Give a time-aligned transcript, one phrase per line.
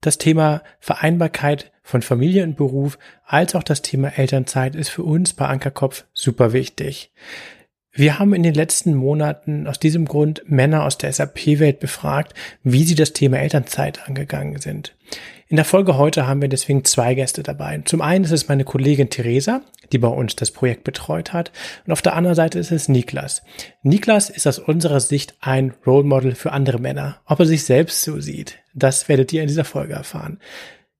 [0.00, 5.34] Das Thema Vereinbarkeit von Familie und Beruf als auch das Thema Elternzeit ist für uns
[5.34, 7.12] bei Ankerkopf super wichtig.
[7.92, 12.84] Wir haben in den letzten Monaten aus diesem Grund Männer aus der SAP-Welt befragt, wie
[12.84, 14.96] sie das Thema Elternzeit angegangen sind.
[15.50, 17.82] In der Folge heute haben wir deswegen zwei Gäste dabei.
[17.84, 21.50] Zum einen ist es meine Kollegin Theresa, die bei uns das Projekt betreut hat.
[21.84, 23.42] Und auf der anderen Seite ist es Niklas.
[23.82, 27.20] Niklas ist aus unserer Sicht ein Role Model für andere Männer.
[27.26, 30.38] Ob er sich selbst so sieht, das werdet ihr in dieser Folge erfahren.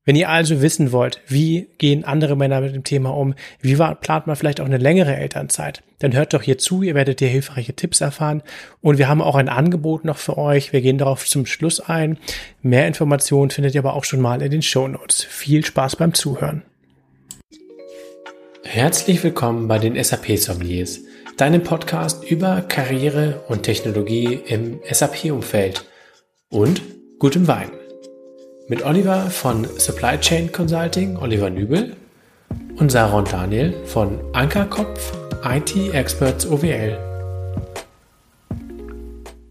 [0.07, 4.27] Wenn ihr also wissen wollt, wie gehen andere Männer mit dem Thema um, wie plant
[4.27, 7.74] man vielleicht auch eine längere Elternzeit, dann hört doch hier zu, ihr werdet hier hilfreiche
[7.74, 8.43] Tipps erfahren
[8.80, 10.73] und wir haben auch ein Angebot noch für euch.
[10.73, 12.16] Wir gehen darauf zum Schluss ein.
[12.62, 15.23] Mehr Informationen findet ihr aber auch schon mal in den Show Notes.
[15.23, 16.62] Viel Spaß beim Zuhören.
[18.65, 21.01] Herzlich willkommen bei den SAP Sommeliers,
[21.37, 25.85] deinem Podcast über Karriere und Technologie im SAP-Umfeld
[26.48, 26.80] und
[27.19, 27.71] gutem Wein
[28.70, 31.97] mit Oliver von Supply Chain Consulting, Oliver Nübel
[32.76, 35.13] und Sarah und Daniel von Ankerkopf
[35.45, 36.96] IT Experts OWL.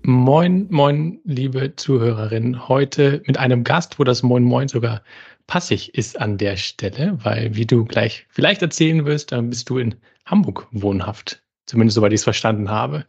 [0.03, 2.69] Moin, moin, liebe Zuhörerinnen.
[2.69, 5.01] Heute mit einem Gast, wo das Moin, moin sogar
[5.47, 9.79] passig ist an der Stelle, weil, wie du gleich vielleicht erzählen wirst, dann bist du
[9.79, 9.95] in
[10.27, 11.43] Hamburg wohnhaft.
[11.65, 13.05] Zumindest soweit ich es verstanden habe.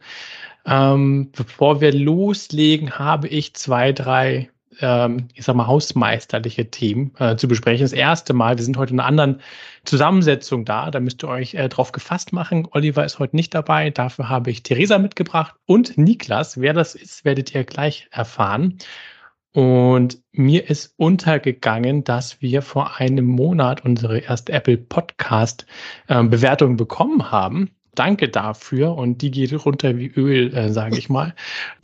[0.65, 4.49] Ähm, bevor wir loslegen, habe ich zwei, drei
[4.81, 7.83] ähm, ich sag mal, hausmeisterliche Themen äh, zu besprechen.
[7.83, 9.41] Das erste Mal, wir sind heute in einer anderen
[9.85, 12.67] Zusammensetzung da, da müsst ihr euch äh, drauf gefasst machen.
[12.71, 16.59] Oliver ist heute nicht dabei, dafür habe ich Theresa mitgebracht und Niklas.
[16.59, 18.77] Wer das ist, werdet ihr gleich erfahren.
[19.53, 25.65] Und mir ist untergegangen, dass wir vor einem Monat unsere erste Apple Podcast
[26.07, 27.71] äh, Bewertung bekommen haben.
[27.95, 31.35] Danke dafür und die geht runter wie Öl, äh, sage ich mal.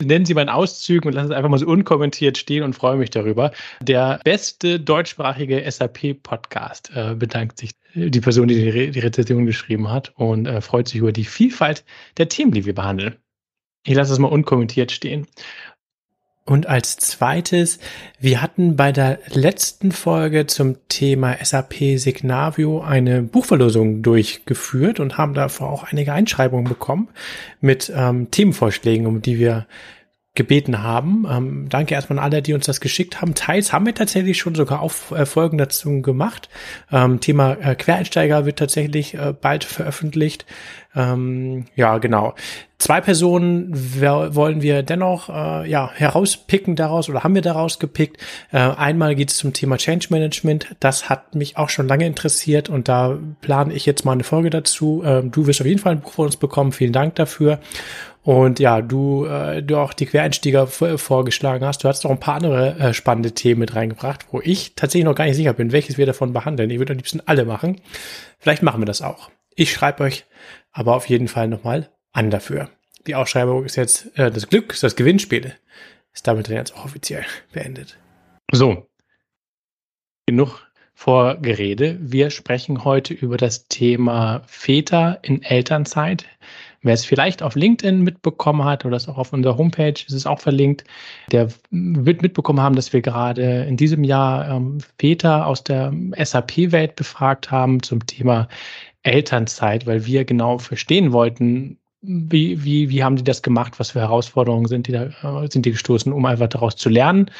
[0.02, 3.10] Nennen Sie meinen Auszügen und lassen es einfach mal so unkommentiert stehen und freue mich
[3.10, 3.52] darüber.
[3.82, 10.12] Der beste deutschsprachige SAP-Podcast äh, bedankt sich die Person, die die, die Rezension geschrieben hat
[10.16, 11.84] und äh, freut sich über die Vielfalt
[12.16, 13.16] der Themen, die wir behandeln.
[13.84, 15.26] Ich lasse es mal unkommentiert stehen.
[16.48, 17.78] Und als zweites,
[18.18, 25.34] wir hatten bei der letzten Folge zum Thema SAP Signavio eine Buchverlosung durchgeführt und haben
[25.34, 27.08] davor auch einige Einschreibungen bekommen
[27.60, 29.66] mit ähm, Themenvorschlägen, um die wir
[30.38, 31.26] gebeten haben.
[31.30, 33.34] Ähm, danke erstmal an alle, die uns das geschickt haben.
[33.34, 36.48] Teils haben wir tatsächlich schon sogar auf äh, Folgen dazu gemacht.
[36.90, 40.46] Ähm, Thema äh, Quereinsteiger wird tatsächlich äh, bald veröffentlicht.
[40.98, 42.34] Ähm, ja, genau.
[42.78, 48.20] Zwei Personen wollen wir dennoch äh, ja herauspicken daraus oder haben wir daraus gepickt.
[48.52, 50.76] Äh, einmal geht es zum Thema Change Management.
[50.80, 54.50] Das hat mich auch schon lange interessiert und da plane ich jetzt mal eine Folge
[54.50, 55.02] dazu.
[55.04, 56.72] Ähm, du wirst auf jeden Fall ein Buch von uns bekommen.
[56.72, 57.60] Vielen Dank dafür.
[58.22, 61.84] Und ja, du, äh, du auch die Quereinstieger vorgeschlagen hast.
[61.84, 65.14] Du hast noch ein paar andere äh, spannende Themen mit reingebracht, wo ich tatsächlich noch
[65.14, 66.70] gar nicht sicher bin, welches wir davon behandeln.
[66.70, 67.80] Ich würde am liebsten alle machen.
[68.38, 69.30] Vielleicht machen wir das auch.
[69.54, 70.24] Ich schreibe euch
[70.72, 72.70] aber auf jeden Fall nochmal an dafür.
[73.06, 75.54] Die Ausschreibung ist jetzt äh, das Glück, das Gewinnspiel
[76.12, 77.96] ist damit dann jetzt auch offiziell beendet.
[78.52, 78.88] So,
[80.26, 81.96] genug Vorgerede.
[82.00, 86.26] Wir sprechen heute über das Thema Väter in Elternzeit.
[86.82, 90.26] Wer es vielleicht auf LinkedIn mitbekommen hat oder es auch auf unserer Homepage ist es
[90.26, 90.82] auch verlinkt,
[91.30, 96.96] der wird mitbekommen haben, dass wir gerade in diesem Jahr ähm, Väter aus der SAP-Welt
[96.96, 98.48] befragt haben zum Thema
[99.12, 104.00] Elternzeit, weil wir genau verstehen wollten, wie, wie, wie haben die das gemacht, was für
[104.00, 105.06] Herausforderungen sind die da,
[105.42, 107.30] äh, sind die gestoßen, um einfach daraus zu lernen,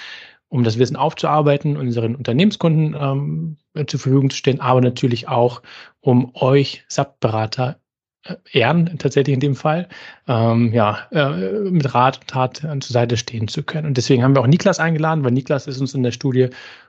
[0.49, 3.56] um das Wissen aufzuarbeiten, unseren Unternehmenskunden ähm,
[3.87, 5.62] zur Verfügung zu stellen, aber natürlich auch,
[6.01, 7.79] um euch SAP-Berater
[8.25, 9.89] äh, ehren, tatsächlich in dem Fall,
[10.27, 13.87] ähm, ja, äh, mit Rat und Tat zur Seite stehen zu können.
[13.87, 16.49] Und deswegen haben wir auch Niklas eingeladen, weil Niklas ist uns in der Studie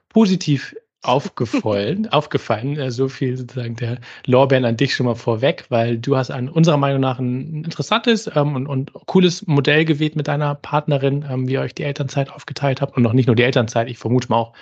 [0.09, 5.97] positiv aufgefallen, aufgefallen, äh, so viel sozusagen der Lorbeeren an dich schon mal vorweg, weil
[5.97, 10.27] du hast an unserer Meinung nach ein interessantes ähm, und, und cooles Modell gewählt mit
[10.27, 13.43] deiner Partnerin, ähm, wie ihr euch die Elternzeit aufgeteilt habt und noch nicht nur die
[13.43, 14.53] Elternzeit, ich vermute mal auch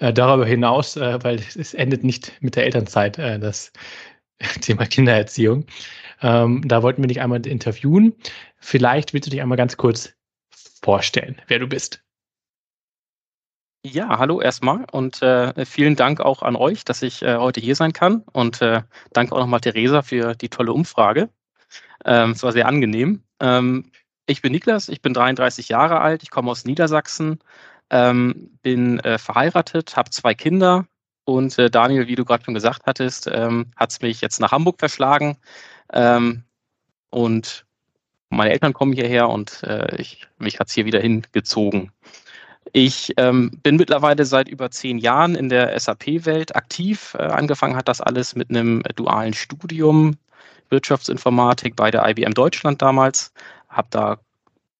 [0.00, 3.72] äh, darüber hinaus, äh, weil es endet nicht mit der Elternzeit, äh, das
[4.60, 5.66] Thema Kindererziehung.
[6.22, 8.14] Ähm, da wollten wir dich einmal interviewen.
[8.58, 10.14] Vielleicht willst du dich einmal ganz kurz
[10.82, 12.03] vorstellen, wer du bist.
[13.86, 17.76] Ja, hallo erstmal und äh, vielen Dank auch an euch, dass ich äh, heute hier
[17.76, 18.82] sein kann und äh,
[19.12, 21.28] danke auch nochmal Theresa für die tolle Umfrage.
[22.06, 23.22] Ähm, es war sehr angenehm.
[23.40, 23.90] Ähm,
[24.24, 27.40] ich bin Niklas, ich bin 33 Jahre alt, ich komme aus Niedersachsen,
[27.90, 30.86] ähm, bin äh, verheiratet, habe zwei Kinder
[31.26, 34.52] und äh, Daniel, wie du gerade schon gesagt hattest, ähm, hat es mich jetzt nach
[34.52, 35.36] Hamburg verschlagen
[35.92, 36.44] ähm,
[37.10, 37.66] und
[38.30, 41.92] meine Eltern kommen hierher und äh, ich, mich hat es hier wieder hingezogen.
[42.72, 47.14] Ich ähm, bin mittlerweile seit über zehn Jahren in der SAP-Welt aktiv.
[47.18, 50.16] Äh, angefangen hat das alles mit einem dualen Studium
[50.70, 53.32] Wirtschaftsinformatik bei der IBM Deutschland damals.
[53.68, 54.18] Habe da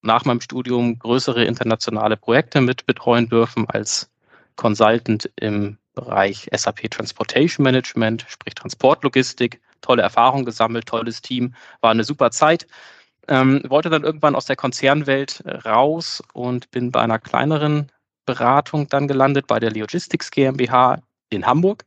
[0.01, 4.09] nach meinem Studium größere internationale Projekte mit betreuen dürfen als
[4.55, 9.61] Consultant im Bereich SAP Transportation Management, sprich Transportlogistik.
[9.81, 12.67] Tolle Erfahrung gesammelt, tolles Team, war eine super Zeit.
[13.27, 17.91] Ähm, wollte dann irgendwann aus der Konzernwelt äh, raus und bin bei einer kleineren
[18.25, 21.85] Beratung dann gelandet, bei der Logistics GmbH in Hamburg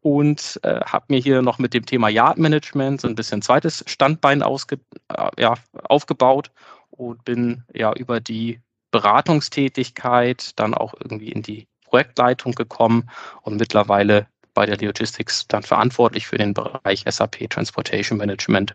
[0.00, 3.84] und äh, habe mir hier noch mit dem Thema Yard Management so ein bisschen zweites
[3.86, 4.78] Standbein ausge,
[5.08, 5.54] äh, ja,
[5.84, 6.50] aufgebaut
[6.90, 8.60] und bin ja über die
[8.90, 13.10] Beratungstätigkeit dann auch irgendwie in die Projektleitung gekommen
[13.42, 18.74] und mittlerweile bei der Logistics dann verantwortlich für den Bereich SAP Transportation Management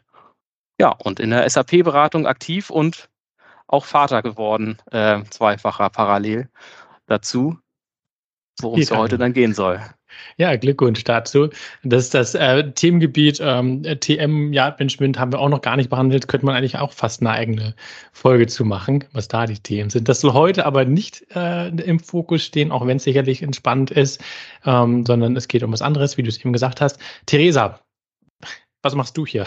[0.79, 3.09] ja, und in der SAP-Beratung aktiv und
[3.67, 6.49] auch Vater geworden, äh, zweifacher parallel
[7.07, 7.57] dazu,
[8.61, 9.81] worum es heute dann gehen soll.
[10.37, 11.49] Ja, Glückwunsch dazu.
[11.83, 16.27] Das ist das äh, Themengebiet ähm, TM Yard-Management haben wir auch noch gar nicht behandelt.
[16.27, 17.75] Könnte man eigentlich auch fast eine eigene
[18.11, 20.07] Folge zu machen, was da die Themen sind.
[20.09, 24.21] Das soll heute aber nicht äh, im Fokus stehen, auch wenn es sicherlich entspannt ist,
[24.65, 26.99] ähm, sondern es geht um was anderes, wie du es eben gesagt hast.
[27.25, 27.79] Theresa,
[28.81, 29.45] was machst du hier?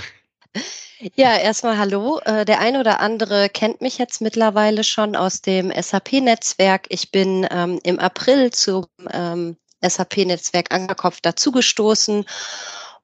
[1.15, 2.21] Ja, erstmal hallo.
[2.25, 6.87] Äh, der ein oder andere kennt mich jetzt mittlerweile schon aus dem SAP-Netzwerk.
[6.89, 12.25] Ich bin ähm, im April zum ähm, SAP-Netzwerk Ankerkopf dazugestoßen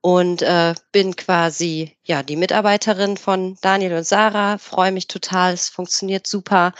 [0.00, 4.56] und äh, bin quasi ja die Mitarbeiterin von Daniel und Sarah.
[4.58, 6.72] Freue mich total, es funktioniert super.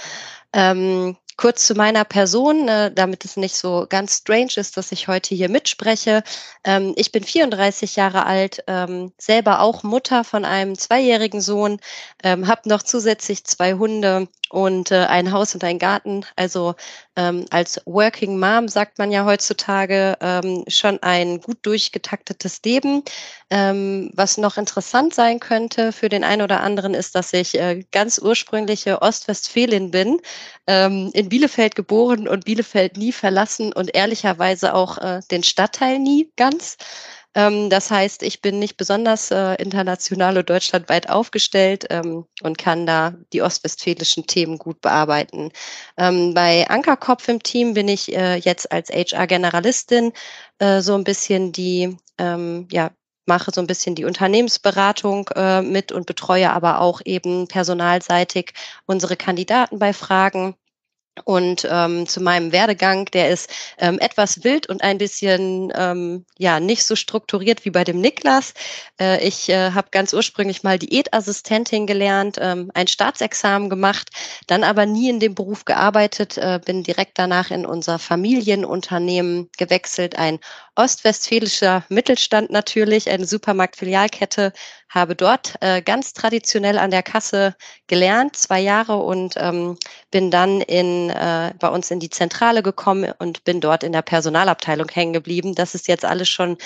[0.55, 5.09] Ähm, Kurz zu meiner Person, äh, damit es nicht so ganz strange ist, dass ich
[5.09, 6.23] heute hier mitspreche.
[6.65, 11.79] Ähm, ich bin 34 Jahre alt, ähm, selber auch Mutter von einem zweijährigen Sohn,
[12.23, 16.27] ähm, habe noch zusätzlich zwei Hunde und äh, ein Haus und ein Garten.
[16.37, 16.75] Also
[17.51, 20.17] als Working Mom sagt man ja heutzutage
[20.67, 23.03] schon ein gut durchgetaktetes Leben.
[23.51, 28.19] Was noch interessant sein könnte für den einen oder anderen ist, dass ich äh, ganz
[28.19, 30.23] ursprüngliche Ostwestfälin bin,
[31.23, 36.77] in Bielefeld geboren und Bielefeld nie verlassen und ehrlicherweise auch äh, den Stadtteil nie ganz.
[37.35, 42.87] Ähm, das heißt, ich bin nicht besonders äh, international und deutschlandweit aufgestellt ähm, und kann
[42.87, 45.51] da die ostwestfälischen Themen gut bearbeiten.
[45.97, 50.13] Ähm, bei Ankerkopf im Team bin ich äh, jetzt als HR-Generalistin
[50.59, 52.91] äh, so ein bisschen die, ähm, ja,
[53.27, 58.53] mache so ein bisschen die Unternehmensberatung äh, mit und betreue aber auch eben personalseitig
[58.87, 60.57] unsere Kandidaten bei Fragen.
[61.25, 66.59] Und ähm, zu meinem Werdegang, der ist ähm, etwas wild und ein bisschen ähm, ja
[66.59, 68.55] nicht so strukturiert wie bei dem Niklas.
[68.99, 74.09] Äh, ich äh, habe ganz ursprünglich mal Diätassistentin gelernt, ähm, ein Staatsexamen gemacht,
[74.47, 80.17] dann aber nie in dem Beruf gearbeitet, äh, bin direkt danach in unser Familienunternehmen gewechselt,
[80.17, 80.39] ein
[80.77, 84.55] ostwestfälischer Mittelstand natürlich, eine Supermarktfilialkette,
[84.89, 87.55] habe dort äh, ganz traditionell an der Kasse
[87.93, 89.77] gelernt, zwei Jahre und ähm,
[90.11, 94.01] bin dann in, äh, bei uns in die Zentrale gekommen und bin dort in der
[94.01, 95.55] Personalabteilung hängen geblieben.
[95.55, 96.57] Das ist jetzt alles schon,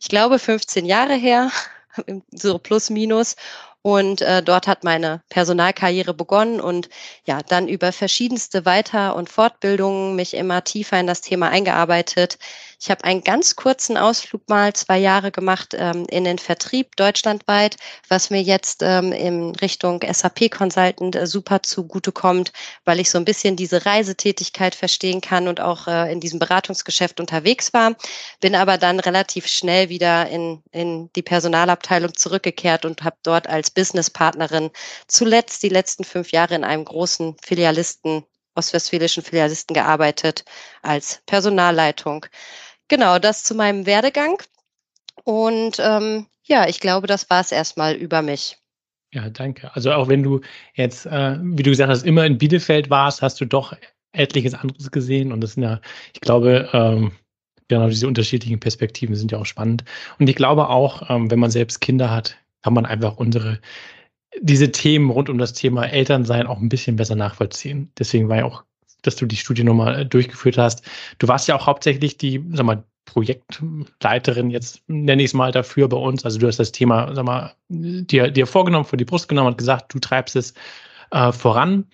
[0.00, 1.52] ich glaube, 15 Jahre her,
[2.32, 3.36] so plus minus.
[3.82, 6.88] Und äh, dort hat meine Personalkarriere begonnen und
[7.24, 12.38] ja, dann über verschiedenste Weiter- und Fortbildungen mich immer tiefer in das Thema eingearbeitet.
[12.80, 17.76] Ich habe einen ganz kurzen Ausflug mal zwei Jahre gemacht ähm, in den Vertrieb deutschlandweit,
[18.08, 22.52] was mir jetzt ähm, in Richtung SAP Consultant äh, super zugutekommt,
[22.84, 27.20] weil ich so ein bisschen diese Reisetätigkeit verstehen kann und auch äh, in diesem Beratungsgeschäft
[27.20, 27.94] unterwegs war.
[28.40, 33.70] Bin aber dann relativ schnell wieder in, in die Personalabteilung zurückgekehrt und habe dort als
[33.70, 34.70] Businesspartnerin
[35.06, 40.44] zuletzt die letzten fünf Jahre in einem großen Filialisten ostwestfälischen Filialisten gearbeitet
[40.82, 42.26] als Personalleitung.
[42.88, 44.42] Genau, das zu meinem Werdegang.
[45.24, 48.58] Und ähm, ja, ich glaube, das war es erstmal über mich.
[49.12, 49.74] Ja, danke.
[49.74, 50.40] Also auch wenn du
[50.74, 53.74] jetzt, äh, wie du gesagt hast, immer in Bielefeld warst, hast du doch
[54.12, 55.32] etliches anderes gesehen.
[55.32, 55.80] Und das sind ja,
[56.12, 57.12] ich glaube, ähm,
[57.68, 59.84] genau diese unterschiedlichen Perspektiven sind ja auch spannend.
[60.18, 63.60] Und ich glaube auch, ähm, wenn man selbst Kinder hat, kann man einfach unsere
[64.40, 67.92] diese Themen rund um das Thema Elternsein auch ein bisschen besser nachvollziehen.
[67.98, 68.64] Deswegen war ja auch,
[69.06, 70.84] dass du die Studie nochmal äh, durchgeführt hast.
[71.18, 75.88] Du warst ja auch hauptsächlich die, sag mal, Projektleiterin, jetzt nenne ich es mal dafür
[75.88, 76.24] bei uns.
[76.24, 79.58] Also du hast das Thema, sag mal, dir, dir vorgenommen, vor die Brust genommen und
[79.58, 80.54] gesagt, du treibst es
[81.10, 81.86] äh, voran.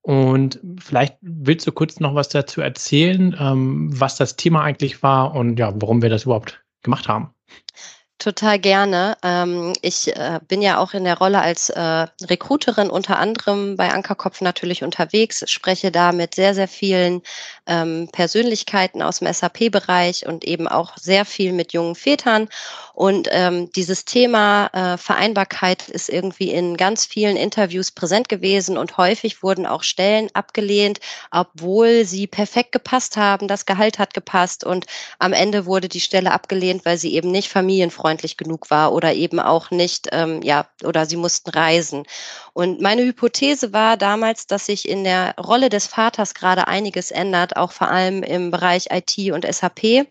[0.00, 5.34] Und vielleicht willst du kurz noch was dazu erzählen, ähm, was das Thema eigentlich war
[5.34, 7.30] und ja, warum wir das überhaupt gemacht haben.
[8.20, 9.16] Total gerne.
[9.22, 11.80] Ähm, ich äh, bin ja auch in der Rolle als äh,
[12.22, 17.22] Recruiterin unter anderem bei Ankerkopf natürlich unterwegs, spreche da mit sehr, sehr vielen
[17.66, 22.48] ähm, Persönlichkeiten aus dem SAP-Bereich und eben auch sehr viel mit jungen Vätern.
[22.94, 28.96] Und ähm, dieses Thema äh, Vereinbarkeit ist irgendwie in ganz vielen Interviews präsent gewesen und
[28.96, 31.00] häufig wurden auch Stellen abgelehnt,
[31.32, 34.86] obwohl sie perfekt gepasst haben, das Gehalt hat gepasst und
[35.18, 39.40] am Ende wurde die Stelle abgelehnt, weil sie eben nicht familienfreundlich genug war oder eben
[39.40, 42.04] auch nicht, ähm, ja, oder sie mussten reisen.
[42.52, 47.56] Und meine Hypothese war damals, dass sich in der Rolle des Vaters gerade einiges ändert,
[47.56, 50.06] auch vor allem im Bereich IT und SAP.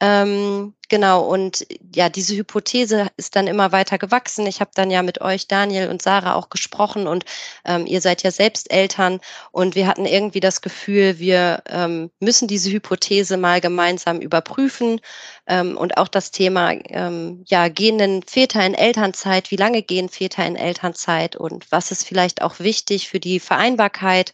[0.00, 4.46] Ähm, genau, und ja, diese Hypothese ist dann immer weiter gewachsen.
[4.46, 7.24] Ich habe dann ja mit euch, Daniel und Sarah, auch gesprochen und
[7.64, 9.20] ähm, ihr seid ja selbst Eltern
[9.52, 15.00] und wir hatten irgendwie das Gefühl, wir ähm, müssen diese Hypothese mal gemeinsam überprüfen
[15.46, 20.46] ähm, und auch das Thema, ähm, ja, gehen Väter in Elternzeit, wie lange gehen Väter
[20.46, 24.32] in Elternzeit und was ist vielleicht auch wichtig für die Vereinbarkeit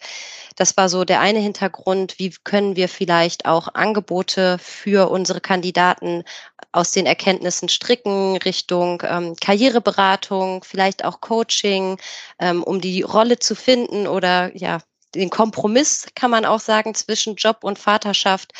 [0.56, 2.18] das war so der eine Hintergrund.
[2.18, 6.24] Wie können wir vielleicht auch Angebote für unsere Kandidaten
[6.72, 11.98] aus den Erkenntnissen stricken Richtung ähm, Karriereberatung, vielleicht auch Coaching,
[12.38, 14.78] ähm, um die Rolle zu finden oder ja,
[15.14, 18.52] den Kompromiss, kann man auch sagen, zwischen Job und Vaterschaft.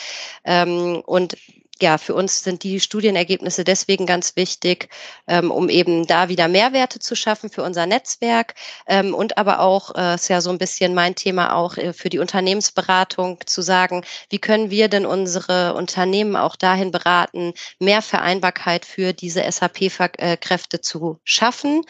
[0.45, 1.37] Ähm, und
[1.81, 4.89] ja, für uns sind die Studienergebnisse deswegen ganz wichtig,
[5.27, 8.55] ähm, um eben da wieder Mehrwerte zu schaffen für unser Netzwerk
[8.87, 12.11] ähm, und aber auch, äh, ist ja so ein bisschen mein Thema auch äh, für
[12.11, 18.85] die Unternehmensberatung zu sagen, wie können wir denn unsere Unternehmen auch dahin beraten, mehr Vereinbarkeit
[18.85, 21.83] für diese SAP-Kräfte zu schaffen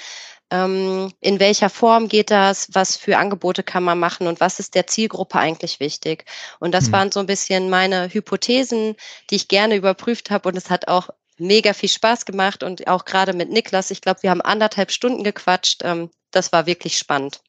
[0.50, 2.68] ähm, in welcher Form geht das?
[2.72, 4.26] Was für Angebote kann man machen?
[4.26, 6.24] Und was ist der Zielgruppe eigentlich wichtig?
[6.60, 6.92] Und das hm.
[6.92, 8.96] waren so ein bisschen meine Hypothesen,
[9.30, 10.48] die ich gerne überprüft habe.
[10.48, 12.62] Und es hat auch mega viel Spaß gemacht.
[12.62, 15.82] Und auch gerade mit Niklas, ich glaube, wir haben anderthalb Stunden gequatscht.
[15.84, 17.40] Ähm, das war wirklich spannend.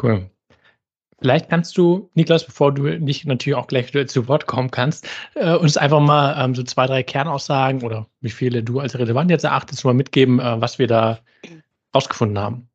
[0.00, 0.30] Cool.
[1.20, 5.54] Vielleicht kannst du, Niklas, bevor du nicht natürlich auch gleich zu Wort kommen kannst, äh,
[5.54, 9.44] uns einfach mal ähm, so zwei, drei Kernaussagen oder wie viele du als relevant jetzt
[9.44, 11.20] erachtest, mal mitgeben, äh, was wir da
[11.94, 12.68] rausgefunden haben?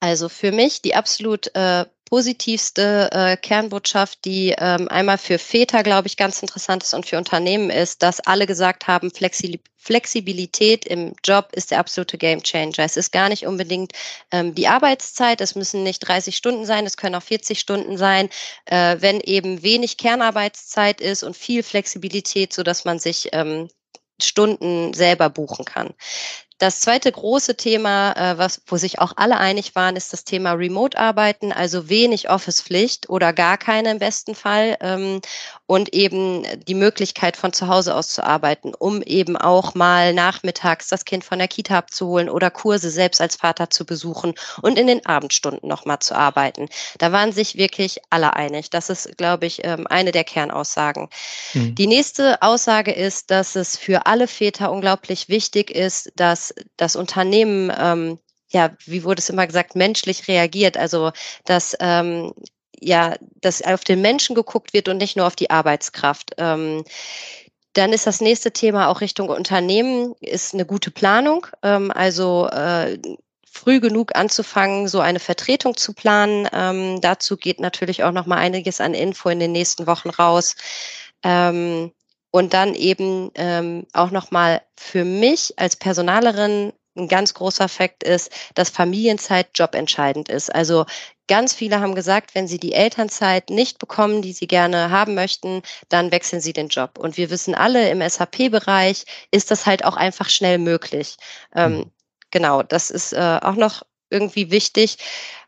[0.00, 6.08] Also für mich die absolut äh, positivste äh, Kernbotschaft, die ähm, einmal für Väter, glaube
[6.08, 11.14] ich, ganz interessant ist und für Unternehmen ist, dass alle gesagt haben, Flexi Flexibilität im
[11.22, 12.78] Job ist der absolute Gamechanger.
[12.78, 13.92] Es ist gar nicht unbedingt
[14.30, 18.30] ähm, die Arbeitszeit, es müssen nicht 30 Stunden sein, es können auch 40 Stunden sein,
[18.66, 23.68] äh, wenn eben wenig Kernarbeitszeit ist und viel Flexibilität, so dass man sich ähm,
[24.22, 25.94] Stunden selber buchen kann.
[26.58, 30.52] Das zweite große Thema, äh, was, wo sich auch alle einig waren, ist das Thema
[30.52, 35.20] Remote-Arbeiten, also wenig Office-Pflicht oder gar keine im besten Fall ähm,
[35.66, 40.88] und eben die Möglichkeit von zu Hause aus zu arbeiten, um eben auch mal nachmittags
[40.88, 44.86] das Kind von der Kita abzuholen oder Kurse selbst als Vater zu besuchen und in
[44.86, 46.68] den Abendstunden nochmal zu arbeiten.
[46.98, 48.70] Da waren sich wirklich alle einig.
[48.70, 51.08] Das ist, glaube ich, ähm, eine der Kernaussagen.
[51.54, 51.74] Mhm.
[51.74, 56.96] Die nächste Aussage ist, dass es für alle Väter unglaublich wichtig ist, dass dass das
[56.96, 58.18] Unternehmen, ähm,
[58.50, 60.76] ja, wie wurde es immer gesagt, menschlich reagiert.
[60.76, 61.12] Also
[61.44, 62.32] dass ähm,
[62.80, 66.32] ja, dass auf den Menschen geguckt wird und nicht nur auf die Arbeitskraft.
[66.38, 66.84] Ähm,
[67.72, 71.46] dann ist das nächste Thema auch Richtung Unternehmen, ist eine gute Planung.
[71.62, 72.98] Ähm, also äh,
[73.50, 76.48] früh genug anzufangen, so eine Vertretung zu planen.
[76.52, 80.56] Ähm, dazu geht natürlich auch noch mal einiges an Info in den nächsten Wochen raus.
[81.22, 81.92] Ähm,
[82.34, 88.32] und dann eben ähm, auch nochmal für mich als Personalerin ein ganz großer Fakt ist,
[88.56, 90.52] dass Familienzeit jobentscheidend ist.
[90.52, 90.84] Also
[91.28, 95.62] ganz viele haben gesagt, wenn sie die Elternzeit nicht bekommen, die sie gerne haben möchten,
[95.90, 96.98] dann wechseln sie den Job.
[96.98, 101.16] Und wir wissen alle, im SAP-Bereich ist das halt auch einfach schnell möglich.
[101.54, 101.92] Ähm, mhm.
[102.32, 104.98] genau, das ist äh, auch noch irgendwie wichtig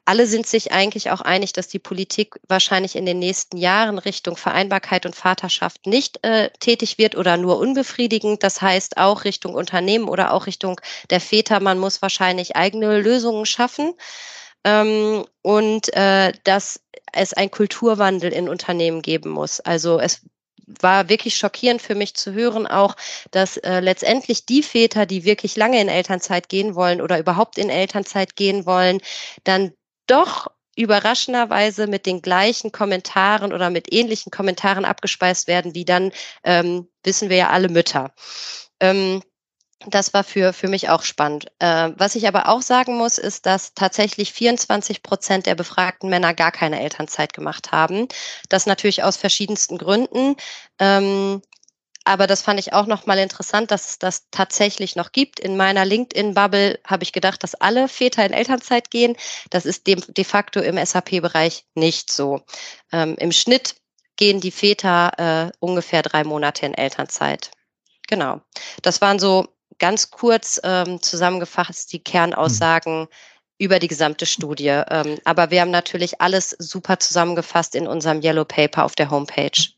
[0.07, 4.37] alle sind sich eigentlich auch einig, dass die Politik wahrscheinlich in den nächsten Jahren Richtung
[4.37, 8.43] Vereinbarkeit und Vaterschaft nicht äh, tätig wird oder nur unbefriedigend.
[8.43, 11.59] Das heißt auch Richtung Unternehmen oder auch Richtung der Väter.
[11.59, 13.95] Man muss wahrscheinlich eigene Lösungen schaffen.
[14.65, 16.81] Ähm, und äh, dass
[17.13, 19.59] es ein Kulturwandel in Unternehmen geben muss.
[19.61, 20.23] Also es
[20.67, 22.97] war wirklich schockierend für mich zu hören auch,
[23.33, 27.71] dass äh, letztendlich die Väter, die wirklich lange in Elternzeit gehen wollen oder überhaupt in
[27.71, 29.01] Elternzeit gehen wollen,
[29.45, 29.73] dann
[30.07, 36.13] doch überraschenderweise mit den gleichen Kommentaren oder mit ähnlichen Kommentaren abgespeist werden, wie dann,
[36.45, 38.13] ähm, wissen wir ja alle Mütter.
[38.81, 39.23] Ähm,
[39.87, 41.47] das war für, für mich auch spannend.
[41.59, 46.35] Äh, was ich aber auch sagen muss, ist, dass tatsächlich 24 Prozent der befragten Männer
[46.35, 48.09] gar keine Elternzeit gemacht haben.
[48.49, 50.37] Das natürlich aus verschiedensten Gründen.
[50.79, 51.43] Ähm,
[52.07, 55.41] aber das fand ich auch nochmal interessant, dass es das tatsächlich noch gibt.
[55.41, 59.17] In meiner LinkedIn-Bubble habe ich gedacht, dass alle Väter in Elternzeit gehen.
[59.51, 62.43] Das ist de, de facto im SAP-Bereich nicht so.
[62.93, 63.75] Ähm, Im Schnitt
[64.15, 67.51] gehen die Väter äh, ungefähr drei Monate in Elternzeit.
[68.07, 68.41] Genau.
[68.83, 69.49] Das waren so
[69.79, 73.09] ganz kurz ähm, zusammengefasst die Kernaussagen mhm.
[73.59, 74.69] über die gesamte Studie.
[74.69, 79.71] Ähm, aber wir haben natürlich alles super zusammengefasst in unserem Yellow Paper auf der Homepage.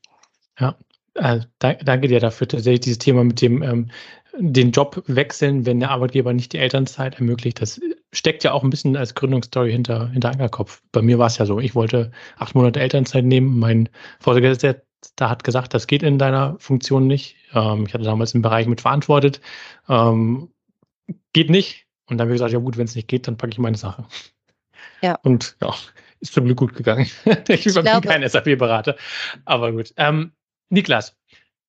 [0.61, 0.77] Ja,
[1.19, 2.49] äh, danke dir dafür.
[2.49, 3.91] Tatsächlich dieses Thema mit dem ähm,
[4.41, 7.61] den Job wechseln, wenn der Arbeitgeber nicht die Elternzeit ermöglicht.
[7.61, 7.81] Das
[8.13, 10.83] steckt ja auch ein bisschen als Gründungsstory hinter, hinter Ankerkopf.
[10.93, 13.59] Bei mir war es ja so, ich wollte acht Monate Elternzeit nehmen.
[13.59, 13.89] Mein
[14.21, 14.83] Vorgesetzter
[15.21, 17.37] hat gesagt, das geht in deiner Funktion nicht.
[17.53, 19.41] Ähm, ich hatte damals einen Bereich mit verantwortet.
[19.89, 20.51] Ähm,
[21.33, 21.87] geht nicht.
[22.07, 23.77] Und dann habe ich gesagt, ja gut, wenn es nicht geht, dann packe ich meine
[23.77, 24.07] Sache.
[25.03, 25.19] Ja.
[25.23, 25.75] Und ja,
[26.21, 27.09] ist zum Glück gut gegangen.
[27.49, 28.97] ich, ich bin kein SAP-Berater.
[29.45, 29.93] Aber gut.
[29.97, 30.33] Ähm,
[30.71, 31.17] Niklas,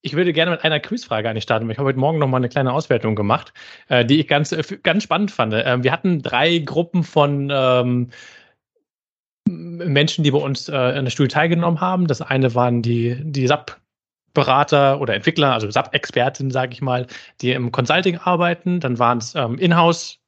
[0.01, 1.69] ich würde gerne mit einer Quizfrage an dich starten.
[1.69, 3.53] Ich habe heute Morgen noch mal eine kleine Auswertung gemacht,
[3.87, 5.53] äh, die ich ganz, äh, ganz spannend fand.
[5.55, 8.09] Ähm, wir hatten drei Gruppen von ähm,
[9.47, 12.07] Menschen, die bei uns äh, an der Studie teilgenommen haben.
[12.07, 17.07] Das eine waren die, die SAP-Berater oder Entwickler, also SAP-Experten, sage ich mal,
[17.41, 18.79] die im Consulting arbeiten.
[18.79, 20.19] Dann waren es ähm, Inhouse-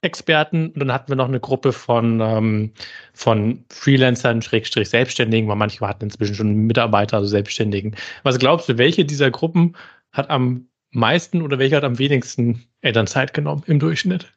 [0.00, 2.72] Experten und dann hatten wir noch eine Gruppe von, ähm,
[3.14, 7.96] von Freelancern, Schrägstrich Selbstständigen, weil manche hatten inzwischen schon Mitarbeiter, also Selbstständigen.
[8.22, 9.76] Was glaubst du, welche dieser Gruppen
[10.12, 14.32] hat am meisten oder welche hat am wenigsten Elternzeit genommen im Durchschnitt?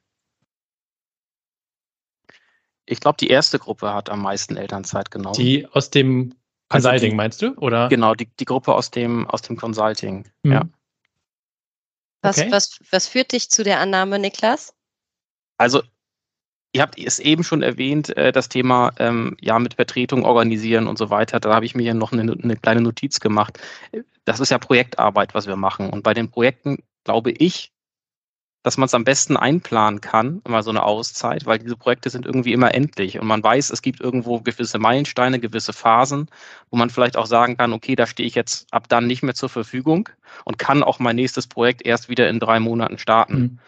[2.88, 5.36] Ich glaube, die erste Gruppe hat am meisten Elternzeit genommen.
[5.36, 6.34] Die aus dem
[6.70, 7.54] Consulting, also die, meinst du?
[7.58, 7.88] Oder?
[7.90, 10.28] Genau, die, die Gruppe aus dem, aus dem Consulting.
[10.44, 10.52] Mhm.
[10.52, 10.64] Ja.
[12.24, 12.52] Was, okay.
[12.52, 14.74] was, was führt dich zu der Annahme, Niklas?
[15.62, 15.82] Also
[16.74, 20.98] Ihr habt es eben schon erwähnt, äh, das Thema ähm, ja mit Vertretung organisieren und
[20.98, 21.42] so weiter.
[21.42, 23.60] Da habe ich mir noch eine, eine, kleine Notiz gemacht.
[24.24, 25.90] Das ist ja Projektarbeit, was wir machen.
[25.90, 27.74] Und bei den Projekten glaube ich,
[28.64, 32.26] dass man es am besten einplanen kann, immer so eine Auszeit, weil diese Projekte sind
[32.26, 33.20] irgendwie immer endlich.
[33.20, 36.28] Und man weiß, es gibt irgendwo gewisse Meilensteine, gewisse Phasen,
[36.70, 39.34] wo man vielleicht auch sagen kann, okay, da stehe ich jetzt ab dann nicht mehr
[39.34, 40.08] zur Verfügung
[40.46, 43.40] und kann auch mein nächstes Projekt erst wieder in drei Monaten starten.
[43.40, 43.60] Mhm.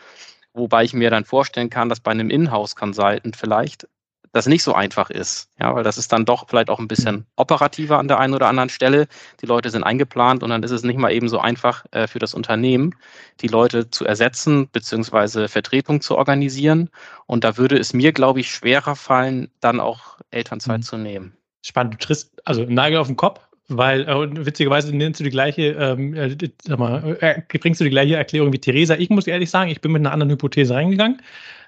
[0.54, 3.88] Wobei ich mir dann vorstellen kann, dass bei einem Inhouse-Consultant vielleicht
[4.34, 5.50] das nicht so einfach ist.
[5.60, 7.26] Ja, weil das ist dann doch vielleicht auch ein bisschen mhm.
[7.36, 9.08] operativer an der einen oder anderen Stelle.
[9.42, 12.20] Die Leute sind eingeplant und dann ist es nicht mal eben so einfach äh, für
[12.20, 12.96] das Unternehmen,
[13.42, 16.90] die Leute zu ersetzen beziehungsweise Vertretung zu organisieren.
[17.28, 20.84] Und da würde es mir, glaube ich, schwerer fallen, dann auch Elternzeit mhm.
[20.84, 21.38] zu nehmen.
[21.62, 21.94] Spannend.
[21.94, 23.40] Du triffst also Nagel auf den Kopf.
[23.78, 27.90] Weil, äh, witzigerweise nennst du die gleiche, ähm, äh, sag mal, äh, bringst du die
[27.90, 28.96] gleiche Erklärung wie Theresa.
[28.96, 31.22] Ich muss ehrlich sagen, ich bin mit einer anderen Hypothese reingegangen.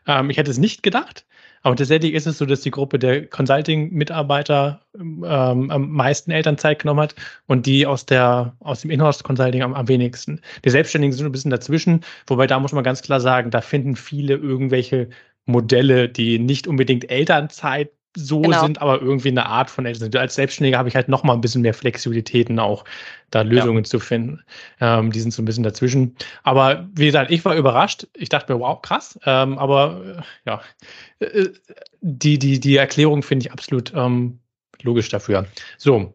[0.07, 1.25] Ähm, ich hätte es nicht gedacht.
[1.65, 6.99] Aber tatsächlich ist es so, dass die Gruppe der Consulting-Mitarbeiter ähm, am meisten Elternzeit genommen
[6.99, 7.15] hat
[7.47, 10.41] und die aus der aus dem Inhouse-Consulting am, am wenigsten.
[10.63, 13.95] Die Selbstständigen sind ein bisschen dazwischen, wobei da muss man ganz klar sagen, da finden
[13.95, 15.09] viele irgendwelche
[15.47, 18.61] Modelle, die nicht unbedingt Elternzeit so genau.
[18.61, 20.15] sind, aber irgendwie eine Art von Eltern.
[20.15, 22.85] Als Selbstständiger habe ich halt noch mal ein bisschen mehr Flexibilitäten auch,
[23.31, 23.89] da Lösungen ja.
[23.89, 24.41] zu finden.
[24.79, 26.15] Ähm, die sind so ein bisschen dazwischen.
[26.43, 28.07] Aber wie gesagt, ich war überrascht.
[28.13, 29.19] Ich dachte mir, wow, krass.
[29.25, 30.01] Ähm, aber
[30.45, 30.61] äh, ja,
[31.19, 31.49] äh,
[32.01, 34.39] die, die, die Erklärung finde ich absolut ähm,
[34.81, 35.47] logisch dafür.
[35.77, 36.13] So.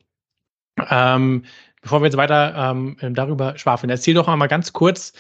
[0.89, 1.45] Ähm,
[1.83, 5.13] bevor wir jetzt weiter ähm, darüber schwafeln, erzähl doch mal ganz kurz.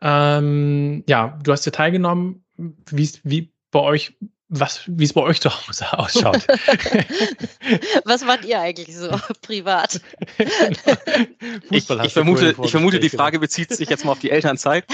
[0.00, 2.44] Ähm, ja, du hast ja teilgenommen.
[2.56, 4.16] Wie, wie bei euch
[4.60, 6.46] was, wie es bei euch zu Hause ausschaut.
[8.04, 9.10] was macht ihr eigentlich so
[9.42, 10.00] privat?
[11.70, 14.84] ich, ich vermute, ich vermute, die Frage bezieht sich jetzt mal auf die Elternzeit.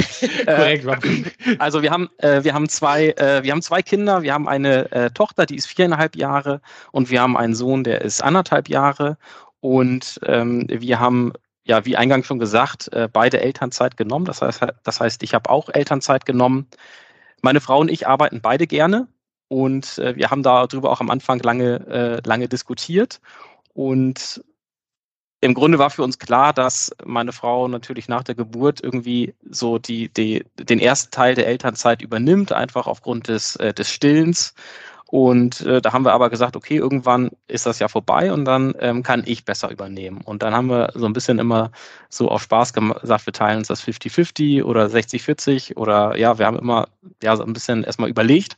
[0.46, 0.86] Korrekt.
[0.86, 4.22] Äh, also wir haben, äh, wir haben zwei, äh, wir haben zwei Kinder.
[4.22, 6.60] Wir haben eine äh, Tochter, die ist viereinhalb Jahre,
[6.92, 9.18] und wir haben einen Sohn, der ist anderthalb Jahre.
[9.60, 11.32] Und ähm, wir haben
[11.64, 14.24] ja, wie eingangs schon gesagt, äh, beide Elternzeit genommen.
[14.24, 16.66] Das heißt, das heißt, ich habe auch Elternzeit genommen.
[17.42, 19.06] Meine Frau und ich arbeiten beide gerne.
[19.50, 23.20] Und äh, wir haben darüber auch am Anfang lange, äh, lange diskutiert.
[23.74, 24.44] Und
[25.40, 29.78] im Grunde war für uns klar, dass meine Frau natürlich nach der Geburt irgendwie so
[29.78, 34.54] die, die, den ersten Teil der Elternzeit übernimmt, einfach aufgrund des, äh, des Stillens.
[35.06, 38.74] Und äh, da haben wir aber gesagt, okay, irgendwann ist das ja vorbei und dann
[38.78, 40.20] ähm, kann ich besser übernehmen.
[40.20, 41.72] Und dann haben wir so ein bisschen immer
[42.08, 46.58] so auf Spaß gesagt, wir teilen uns das 50-50 oder 60-40 oder ja, wir haben
[46.60, 46.86] immer
[47.20, 48.56] ja so ein bisschen erstmal überlegt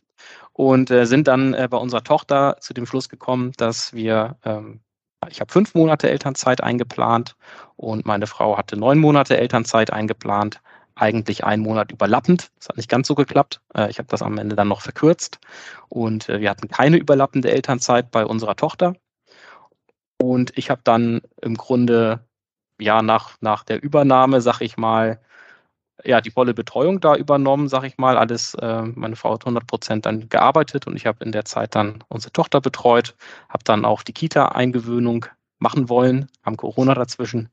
[0.53, 4.81] und äh, sind dann äh, bei unserer Tochter zu dem Schluss gekommen, dass wir, ähm,
[5.29, 7.37] ich habe fünf Monate Elternzeit eingeplant
[7.77, 10.61] und meine Frau hatte neun Monate Elternzeit eingeplant,
[10.95, 12.51] eigentlich einen Monat überlappend.
[12.59, 13.61] Das hat nicht ganz so geklappt.
[13.75, 15.39] Äh, ich habe das am Ende dann noch verkürzt
[15.89, 18.95] und äh, wir hatten keine überlappende Elternzeit bei unserer Tochter.
[20.21, 22.21] Und ich habe dann im Grunde
[22.79, 25.21] ja nach, nach der Übernahme, sag ich mal,
[26.05, 28.17] ja, die volle Betreuung da übernommen, sag ich mal.
[28.17, 31.75] Alles, äh, meine Frau hat 100 Prozent dann gearbeitet und ich habe in der Zeit
[31.75, 33.15] dann unsere Tochter betreut,
[33.49, 35.27] habe dann auch die Kita-Eingewöhnung
[35.59, 37.49] machen wollen, haben Corona dazwischen.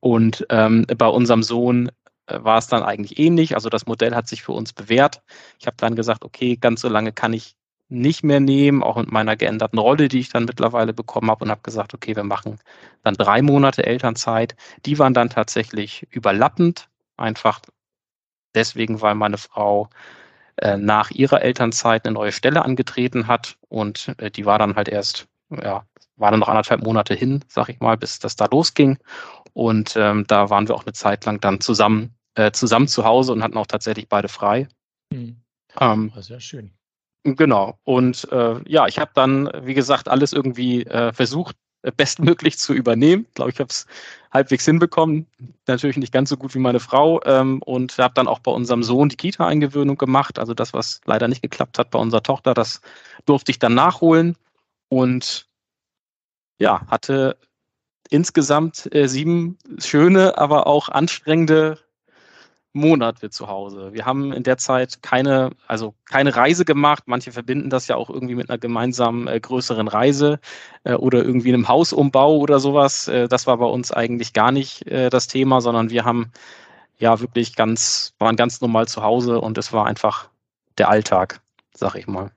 [0.00, 1.90] Und ähm, bei unserem Sohn
[2.26, 3.54] äh, war es dann eigentlich ähnlich.
[3.54, 5.22] Also das Modell hat sich für uns bewährt.
[5.58, 7.54] Ich habe dann gesagt, okay, ganz so lange kann ich
[7.88, 11.50] nicht mehr nehmen, auch mit meiner geänderten Rolle, die ich dann mittlerweile bekommen habe und
[11.50, 12.58] habe gesagt, okay, wir machen
[13.02, 14.56] dann drei Monate Elternzeit.
[14.86, 16.88] Die waren dann tatsächlich überlappend,
[17.18, 17.60] einfach
[18.54, 19.88] deswegen, weil meine Frau
[20.56, 24.88] äh, nach ihrer Elternzeit eine neue Stelle angetreten hat und äh, die war dann halt
[24.88, 25.86] erst, ja,
[26.16, 28.98] war dann noch anderthalb Monate hin, sag ich mal, bis das da losging.
[29.54, 33.32] Und ähm, da waren wir auch eine Zeit lang dann zusammen, äh, zusammen zu Hause
[33.32, 34.68] und hatten auch tatsächlich beide frei.
[35.10, 35.42] Mhm.
[35.80, 36.72] Ähm, sehr schön.
[37.24, 37.78] Genau.
[37.84, 41.56] Und äh, ja, ich habe dann, wie gesagt, alles irgendwie äh, versucht,
[41.96, 43.26] bestmöglich zu übernehmen.
[43.28, 43.86] Ich glaube, ich habe es
[44.32, 45.26] halbwegs hinbekommen.
[45.66, 47.20] Natürlich nicht ganz so gut wie meine Frau.
[47.24, 50.38] Ähm, und habe dann auch bei unserem Sohn die Kita-Eingewöhnung gemacht.
[50.38, 52.80] Also das, was leider nicht geklappt hat bei unserer Tochter, das
[53.26, 54.36] durfte ich dann nachholen.
[54.88, 55.48] Und
[56.58, 57.36] ja, hatte
[58.10, 61.78] insgesamt äh, sieben schöne, aber auch anstrengende
[62.72, 63.92] Monate zu Hause.
[63.92, 67.04] Wir haben in der Zeit keine, also keine Reise gemacht.
[67.06, 70.40] Manche verbinden das ja auch irgendwie mit einer gemeinsamen äh, größeren Reise
[70.84, 73.08] äh, oder irgendwie einem Hausumbau oder sowas.
[73.08, 76.32] Äh, das war bei uns eigentlich gar nicht äh, das Thema, sondern wir haben
[76.98, 80.30] ja wirklich ganz, waren ganz normal zu Hause und es war einfach
[80.78, 81.40] der Alltag,
[81.74, 82.30] sag ich mal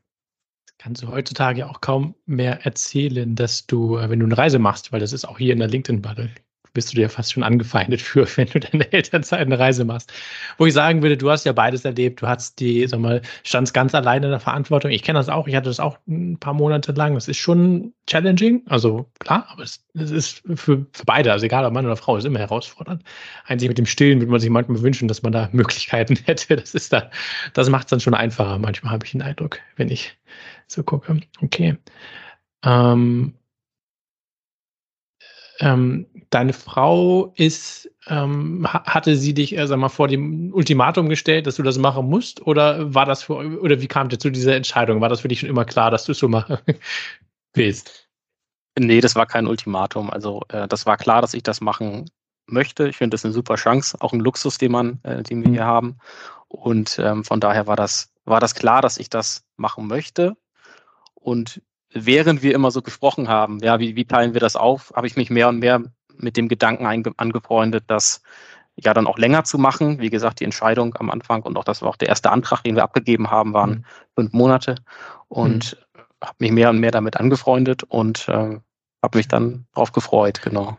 [0.85, 4.91] kannst du heutzutage auch kaum mehr erzählen, dass du, äh, wenn du eine Reise machst,
[4.91, 6.29] weil das ist auch hier in der LinkedIn-Bubble,
[6.75, 10.13] bist du dir fast schon angefeindet für, wenn du deine Elternzeit eine Reise machst.
[10.59, 12.21] Wo ich sagen würde, du hast ja beides erlebt.
[12.21, 14.91] Du hast die, sag mal, standst ganz alleine in der Verantwortung.
[14.91, 15.47] Ich kenne das auch.
[15.47, 17.15] Ich hatte das auch ein paar Monate lang.
[17.15, 18.61] Das ist schon challenging.
[18.67, 22.17] Also klar, aber es, es ist für, für beide, also egal ob Mann oder Frau,
[22.17, 23.01] ist immer herausfordernd.
[23.45, 26.57] Einzig mit dem Stillen würde man sich manchmal wünschen, dass man da Möglichkeiten hätte.
[26.57, 27.09] Das ist da,
[27.53, 28.59] das macht es dann schon einfacher.
[28.59, 30.17] Manchmal habe ich den Eindruck, wenn ich
[30.67, 31.19] so gucke.
[31.41, 31.77] Okay.
[32.63, 33.33] Ähm,
[35.59, 41.47] ähm, deine Frau ist, ähm, hatte sie dich, äh, sag mal, vor dem Ultimatum gestellt,
[41.47, 42.45] dass du das machen musst?
[42.45, 45.01] Oder war das für, oder wie kam dir zu dieser Entscheidung?
[45.01, 46.57] War das für dich schon immer klar, dass du es so machen
[47.53, 48.09] willst?
[48.77, 50.09] Nee, das war kein Ultimatum.
[50.09, 52.05] Also äh, das war klar, dass ich das machen
[52.47, 52.87] möchte.
[52.89, 55.53] Ich finde das eine super Chance, auch ein Luxus, den man, äh, den wir mhm.
[55.53, 55.97] hier haben.
[56.47, 60.35] Und ähm, von daher war das, war das klar, dass ich das machen möchte.
[61.15, 61.61] Und
[61.95, 65.15] während wir immer so gesprochen haben, ja, wie, wie teilen wir das auf, habe ich
[65.15, 65.81] mich mehr und mehr
[66.17, 68.21] mit dem Gedanken angefreundet, das
[68.75, 69.99] ja dann auch länger zu machen.
[69.99, 72.75] Wie gesagt, die Entscheidung am Anfang und auch das war auch der erste Antrag, den
[72.75, 73.85] wir abgegeben haben, waren mhm.
[74.15, 74.75] fünf Monate
[75.29, 76.01] und mhm.
[76.21, 78.59] habe mich mehr und mehr damit angefreundet und äh,
[79.01, 80.77] habe mich dann darauf gefreut, genau.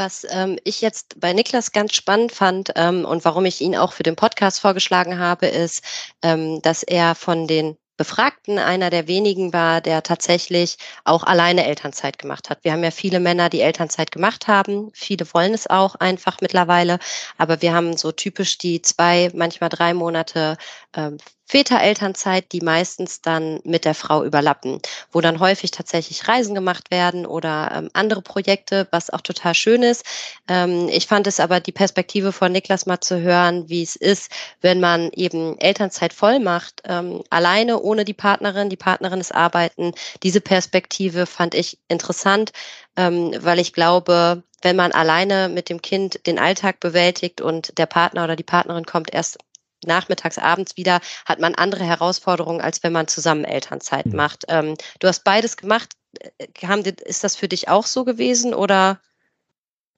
[0.00, 3.92] Was ähm, ich jetzt bei Niklas ganz spannend fand ähm, und warum ich ihn auch
[3.92, 5.82] für den Podcast vorgeschlagen habe, ist,
[6.22, 12.18] ähm, dass er von den Befragten einer der wenigen war, der tatsächlich auch alleine Elternzeit
[12.18, 12.64] gemacht hat.
[12.64, 14.90] Wir haben ja viele Männer, die Elternzeit gemacht haben.
[14.94, 16.98] Viele wollen es auch einfach mittlerweile.
[17.36, 20.56] Aber wir haben so typisch die zwei, manchmal drei Monate
[20.96, 24.80] ähm, Väterelternzeit, die meistens dann mit der Frau überlappen,
[25.10, 29.82] wo dann häufig tatsächlich Reisen gemacht werden oder ähm, andere Projekte, was auch total schön
[29.82, 30.04] ist.
[30.46, 34.30] Ähm, ich fand es aber die Perspektive von Niklas mal zu hören, wie es ist,
[34.60, 39.92] wenn man eben Elternzeit voll macht, ähm, alleine ohne die Partnerin, die Partnerin ist arbeiten.
[40.22, 42.52] Diese Perspektive fand ich interessant,
[42.96, 47.86] ähm, weil ich glaube, wenn man alleine mit dem Kind den Alltag bewältigt und der
[47.86, 49.38] Partner oder die Partnerin kommt erst
[49.84, 54.16] nachmittags, abends wieder, hat man andere Herausforderungen, als wenn man zusammen Elternzeit mhm.
[54.16, 54.44] macht.
[54.48, 55.94] Ähm, du hast beides gemacht.
[56.38, 59.00] Äh, haben, ist das für dich auch so gewesen oder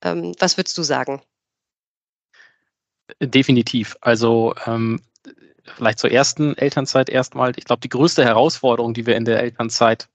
[0.02, 1.22] ähm, was würdest du sagen?
[3.20, 3.96] Definitiv.
[4.00, 5.02] Also ähm,
[5.76, 7.52] vielleicht zur ersten Elternzeit erstmal.
[7.56, 10.08] Ich glaube, die größte Herausforderung, die wir in der Elternzeit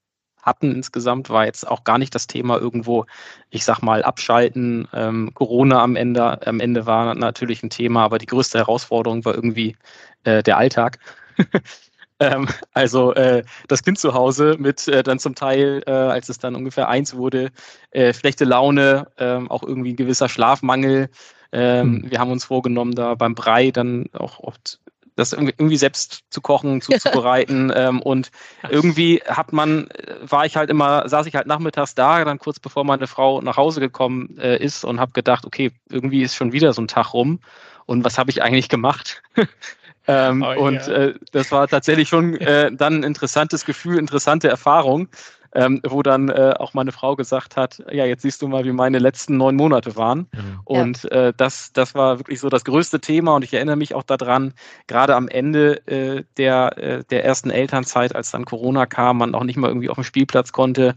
[0.45, 3.05] hatten insgesamt, war jetzt auch gar nicht das Thema irgendwo,
[3.49, 4.87] ich sag mal, abschalten.
[4.93, 9.33] Ähm, Corona am Ende, am Ende war natürlich ein Thema, aber die größte Herausforderung war
[9.33, 9.75] irgendwie
[10.23, 10.99] äh, der Alltag.
[12.19, 16.37] ähm, also äh, das Kind zu Hause mit äh, dann zum Teil, äh, als es
[16.37, 17.51] dann ungefähr eins wurde,
[17.91, 21.09] äh, schlechte Laune, ähm, auch irgendwie ein gewisser Schlafmangel.
[21.51, 22.11] Ähm, hm.
[22.11, 24.79] Wir haben uns vorgenommen, da beim Brei dann auch oft
[25.15, 27.71] das irgendwie selbst zu kochen, zuzubereiten.
[27.75, 28.31] ähm, und
[28.69, 29.87] irgendwie hat man,
[30.21, 33.57] war ich halt immer, saß ich halt nachmittags da, dann kurz bevor meine Frau nach
[33.57, 37.13] Hause gekommen äh, ist und habe gedacht, okay, irgendwie ist schon wieder so ein Tag
[37.13, 37.39] rum.
[37.85, 39.21] Und was habe ich eigentlich gemacht?
[40.07, 40.93] ähm, oh, und ja.
[40.93, 45.07] äh, das war tatsächlich schon äh, dann ein interessantes Gefühl, interessante Erfahrung.
[45.55, 48.73] Ähm, wo dann äh, auch meine Frau gesagt hat, ja, jetzt siehst du mal, wie
[48.73, 50.27] meine letzten neun Monate waren.
[50.33, 50.59] Mhm.
[50.65, 54.03] Und äh, das, das war wirklich so das größte Thema und ich erinnere mich auch
[54.03, 54.53] daran,
[54.87, 59.45] gerade am Ende äh, der, äh, der ersten Elternzeit, als dann Corona kam, man auch
[59.45, 60.95] nicht mal irgendwie auf dem Spielplatz konnte,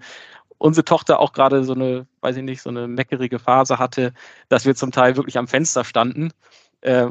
[0.58, 4.12] unsere Tochter auch gerade so eine, weiß ich nicht, so eine meckerige Phase hatte,
[4.48, 6.32] dass wir zum Teil wirklich am Fenster standen.
[6.80, 7.06] Äh,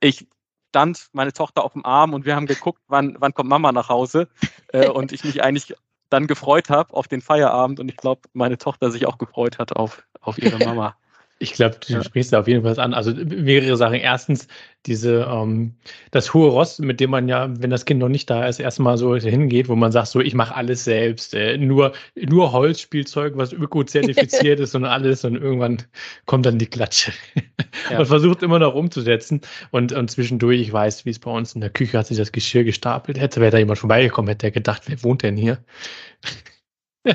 [0.00, 0.26] ich
[0.70, 3.88] stand meine Tochter auf dem Arm und wir haben geguckt, wann, wann kommt Mama nach
[3.88, 4.28] Hause.
[4.70, 5.76] Äh, und ich mich eigentlich
[6.10, 9.74] dann gefreut habe auf den Feierabend und ich glaube, meine Tochter sich auch gefreut hat
[9.74, 10.96] auf, auf ihre Mama.
[11.40, 12.02] Ich glaube, du ja.
[12.02, 12.94] sprichst da auf jeden Fall an.
[12.94, 13.94] Also mehrere Sachen.
[13.94, 14.48] Erstens,
[14.86, 15.76] diese, ähm,
[16.10, 18.98] das hohe Ross, mit dem man ja, wenn das Kind noch nicht da ist, erstmal
[18.98, 21.34] so hingeht, wo man sagt, so, ich mache alles selbst.
[21.34, 25.24] Äh, nur, nur Holzspielzeug, was öko-zertifiziert ist und alles.
[25.24, 25.78] Und irgendwann
[26.26, 27.12] kommt dann die Klatsche.
[27.90, 27.98] Ja.
[27.98, 29.40] Man versucht immer noch umzusetzen.
[29.70, 32.32] Und, und zwischendurch, ich weiß, wie es bei uns in der Küche hat sich das
[32.32, 33.18] Geschirr gestapelt.
[33.18, 35.58] Hätte, wäre da jemand vorbeigekommen, hätte er gedacht, wer wohnt denn hier?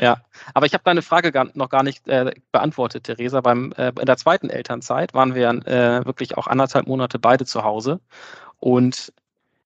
[0.02, 0.18] Ja,
[0.54, 3.42] aber ich habe deine Frage gar, noch gar nicht äh, beantwortet, Theresa.
[3.42, 7.64] Beim, äh, in der zweiten Elternzeit waren wir äh, wirklich auch anderthalb Monate beide zu
[7.64, 8.00] Hause.
[8.60, 9.14] Und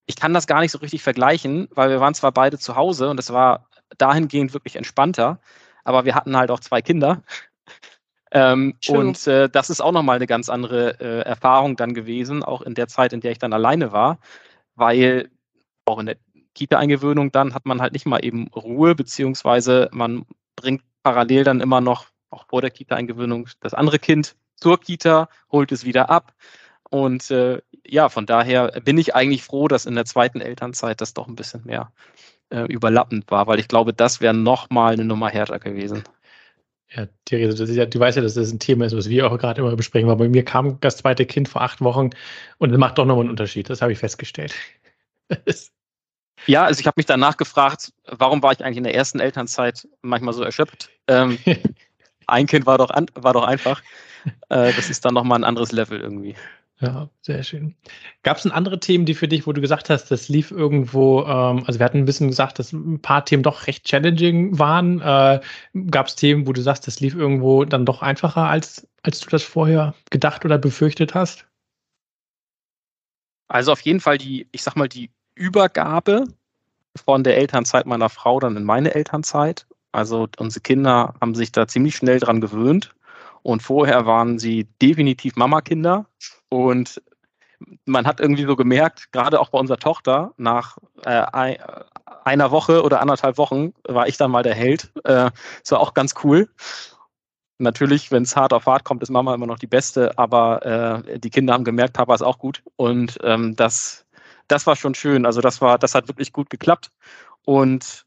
[0.05, 3.09] ich kann das gar nicht so richtig vergleichen, weil wir waren zwar beide zu Hause
[3.09, 5.39] und es war dahingehend wirklich entspannter,
[5.83, 7.21] aber wir hatten halt auch zwei Kinder.
[8.31, 12.61] ähm, und äh, das ist auch nochmal eine ganz andere äh, Erfahrung dann gewesen, auch
[12.61, 14.19] in der Zeit, in der ich dann alleine war,
[14.75, 15.29] weil
[15.85, 16.17] auch in der
[16.57, 21.81] Kita-Eingewöhnung dann hat man halt nicht mal eben Ruhe, beziehungsweise man bringt parallel dann immer
[21.81, 26.33] noch, auch vor der Kita-Eingewöhnung, das andere Kind zur Kita, holt es wieder ab.
[26.89, 31.13] Und äh, ja, von daher bin ich eigentlich froh, dass in der zweiten Elternzeit das
[31.13, 31.91] doch ein bisschen mehr
[32.49, 36.03] äh, überlappend war, weil ich glaube, das wäre nochmal eine Nummer härter gewesen.
[36.89, 39.61] Ja, Therese, ja, du weißt ja, dass das ein Thema ist, was wir auch gerade
[39.61, 40.09] immer besprechen.
[40.09, 42.11] Aber bei mir kam das zweite Kind vor acht Wochen
[42.57, 43.69] und es macht doch nochmal einen Unterschied.
[43.69, 44.55] Das habe ich festgestellt.
[46.45, 49.87] Ja, also ich habe mich danach gefragt, warum war ich eigentlich in der ersten Elternzeit
[50.01, 50.89] manchmal so erschöpft?
[51.07, 51.37] Ähm,
[52.27, 53.81] ein Kind war doch, an, war doch einfach.
[54.49, 56.35] Äh, das ist dann nochmal ein anderes Level irgendwie.
[56.79, 57.75] Ja, sehr schön.
[58.21, 61.23] Gab es denn andere Themen, die für dich, wo du gesagt hast, das lief irgendwo,
[61.23, 65.01] ähm, also wir hatten ein bisschen gesagt, dass ein paar Themen doch recht challenging waren.
[65.01, 65.41] Äh,
[65.89, 69.29] Gab es Themen, wo du sagst, das lief irgendwo dann doch einfacher, als, als du
[69.29, 71.47] das vorher gedacht oder befürchtet hast?
[73.47, 76.25] Also auf jeden Fall die, ich sag mal, die Übergabe
[76.95, 79.67] von der Elternzeit meiner Frau dann in meine Elternzeit.
[79.91, 82.93] Also unsere Kinder haben sich da ziemlich schnell dran gewöhnt.
[83.43, 86.05] Und vorher waren sie definitiv Mama-Kinder.
[86.49, 87.01] Und
[87.85, 91.57] man hat irgendwie so gemerkt, gerade auch bei unserer Tochter, nach äh,
[92.23, 94.91] einer Woche oder anderthalb Wochen war ich dann mal der Held.
[95.03, 96.49] Äh, das war auch ganz cool.
[97.59, 101.19] Natürlich, wenn es hart auf hart kommt, ist Mama immer noch die Beste, aber äh,
[101.19, 102.61] die Kinder haben gemerkt, Papa ist auch gut.
[102.75, 104.05] Und ähm, das
[104.47, 105.25] das war schon schön.
[105.25, 106.91] Also das war, das hat wirklich gut geklappt.
[107.45, 108.05] Und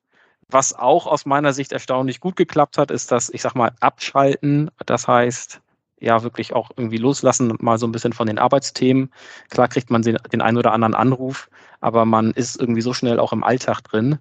[0.49, 4.71] was auch aus meiner Sicht erstaunlich gut geklappt hat, ist das, ich sag mal, Abschalten.
[4.85, 5.61] Das heißt,
[6.01, 9.11] ja, wirklich auch irgendwie loslassen, mal so ein bisschen von den Arbeitsthemen.
[9.51, 11.51] Klar kriegt man den, den einen oder anderen Anruf,
[11.81, 14.19] aber man ist irgendwie so schnell auch im Alltag drin,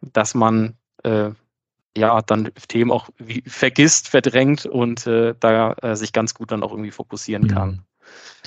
[0.00, 1.30] dass man äh,
[1.96, 6.62] ja dann Themen auch wie, vergisst, verdrängt und äh, da äh, sich ganz gut dann
[6.62, 7.84] auch irgendwie fokussieren kann.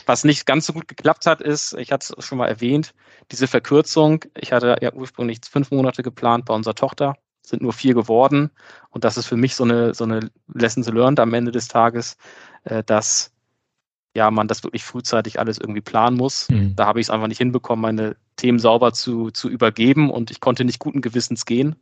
[0.06, 2.94] Was nicht ganz so gut geklappt hat, ist, ich hatte es schon mal erwähnt,
[3.32, 4.26] diese Verkürzung.
[4.38, 8.52] Ich hatte ja ursprünglich fünf Monate geplant bei unserer Tochter, sind nur vier geworden.
[8.90, 12.18] Und das ist für mich so eine, so eine Lessons learned am Ende des Tages,
[12.64, 13.32] äh, dass
[14.16, 16.50] ja, man das wirklich frühzeitig alles irgendwie planen muss.
[16.50, 16.76] Mhm.
[16.76, 20.40] Da habe ich es einfach nicht hinbekommen, meine Themen sauber zu, zu übergeben und ich
[20.40, 21.76] konnte nicht guten Gewissens gehen.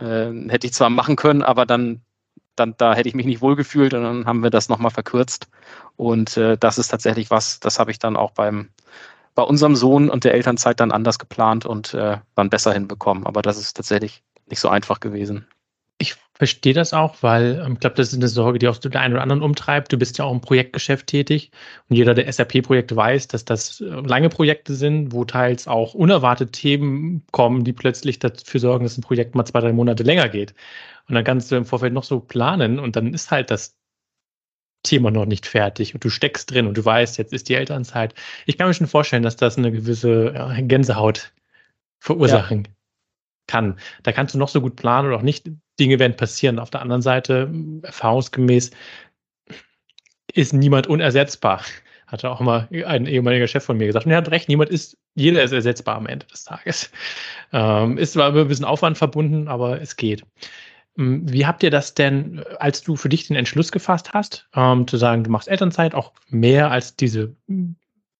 [0.00, 2.00] Äh, hätte ich zwar machen können, aber dann
[2.56, 5.48] dann da hätte ich mich nicht wohlgefühlt und dann haben wir das nochmal verkürzt.
[5.96, 8.70] Und äh, das ist tatsächlich was, das habe ich dann auch beim
[9.34, 13.26] bei unserem Sohn und der Elternzeit dann anders geplant und äh, dann besser hinbekommen.
[13.26, 15.46] Aber das ist tatsächlich nicht so einfach gewesen.
[15.98, 18.96] Ich verstehe das auch, weil ähm, ich glaube, das ist eine Sorge, die auch den
[18.96, 19.92] einen oder anderen umtreibt.
[19.92, 21.50] Du bist ja auch im Projektgeschäft tätig
[21.88, 26.50] und jeder, der SAP-Projekte weiß, dass das äh, lange Projekte sind, wo teils auch unerwartete
[26.50, 30.54] Themen kommen, die plötzlich dafür sorgen, dass ein Projekt mal zwei, drei Monate länger geht.
[31.08, 33.76] Und dann kannst du im Vorfeld noch so planen und dann ist halt das
[34.84, 38.14] Thema noch nicht fertig und du steckst drin und du weißt, jetzt ist die Elternzeit.
[38.46, 41.32] Ich kann mir schon vorstellen, dass das eine gewisse ja, Gänsehaut
[41.98, 42.72] verursachen ja.
[43.46, 43.78] kann.
[44.02, 45.50] Da kannst du noch so gut planen oder auch nicht.
[45.78, 46.58] Dinge werden passieren.
[46.58, 48.70] Auf der anderen Seite, erfahrungsgemäß,
[50.32, 51.62] ist niemand unersetzbar.
[52.06, 54.06] Hatte auch mal ein ehemaliger Chef von mir gesagt.
[54.06, 56.90] Und er hat recht, niemand ist, jeder ist ersetzbar am Ende des Tages.
[57.52, 60.24] Ähm, ist zwar ein bisschen Aufwand verbunden, aber es geht.
[60.98, 64.86] Ähm, wie habt ihr das denn, als du für dich den Entschluss gefasst hast, ähm,
[64.86, 67.34] zu sagen, du machst Elternzeit auch mehr als diese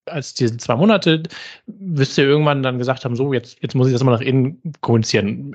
[0.06, 1.22] als diese zwei Monate,
[1.66, 4.60] wirst du irgendwann dann gesagt haben, so, jetzt, jetzt muss ich das mal nach innen
[4.80, 5.54] kommunizieren.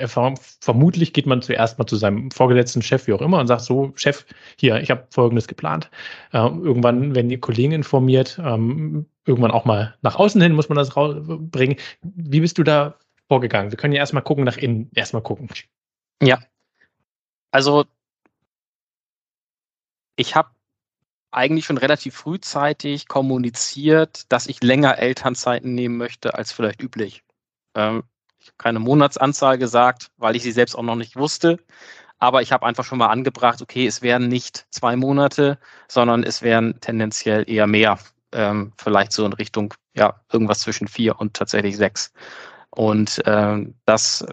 [0.61, 3.91] Vermutlich geht man zuerst mal zu seinem vorgesetzten Chef, wie auch immer, und sagt so,
[3.95, 4.25] Chef,
[4.57, 5.89] hier, ich habe Folgendes geplant.
[6.31, 10.77] Äh, irgendwann werden die Kollegen informiert, ähm, irgendwann auch mal nach außen hin muss man
[10.77, 11.77] das rausbringen.
[12.01, 12.95] Wie bist du da
[13.27, 13.71] vorgegangen?
[13.71, 15.49] Wir können ja erstmal gucken, nach innen erstmal gucken.
[16.21, 16.39] Ja.
[17.51, 17.85] Also,
[20.15, 20.49] ich habe
[21.31, 27.23] eigentlich schon relativ frühzeitig kommuniziert, dass ich länger Elternzeiten nehmen möchte als vielleicht üblich.
[27.75, 28.03] Ähm,
[28.39, 31.59] ich habe keine Monatsanzahl gesagt, weil ich sie selbst auch noch nicht wusste.
[32.19, 36.41] Aber ich habe einfach schon mal angebracht, okay, es werden nicht zwei Monate, sondern es
[36.41, 37.97] werden tendenziell eher mehr.
[38.31, 42.11] Ähm, vielleicht so in Richtung, ja, irgendwas zwischen vier und tatsächlich sechs.
[42.71, 44.25] Und ähm, das,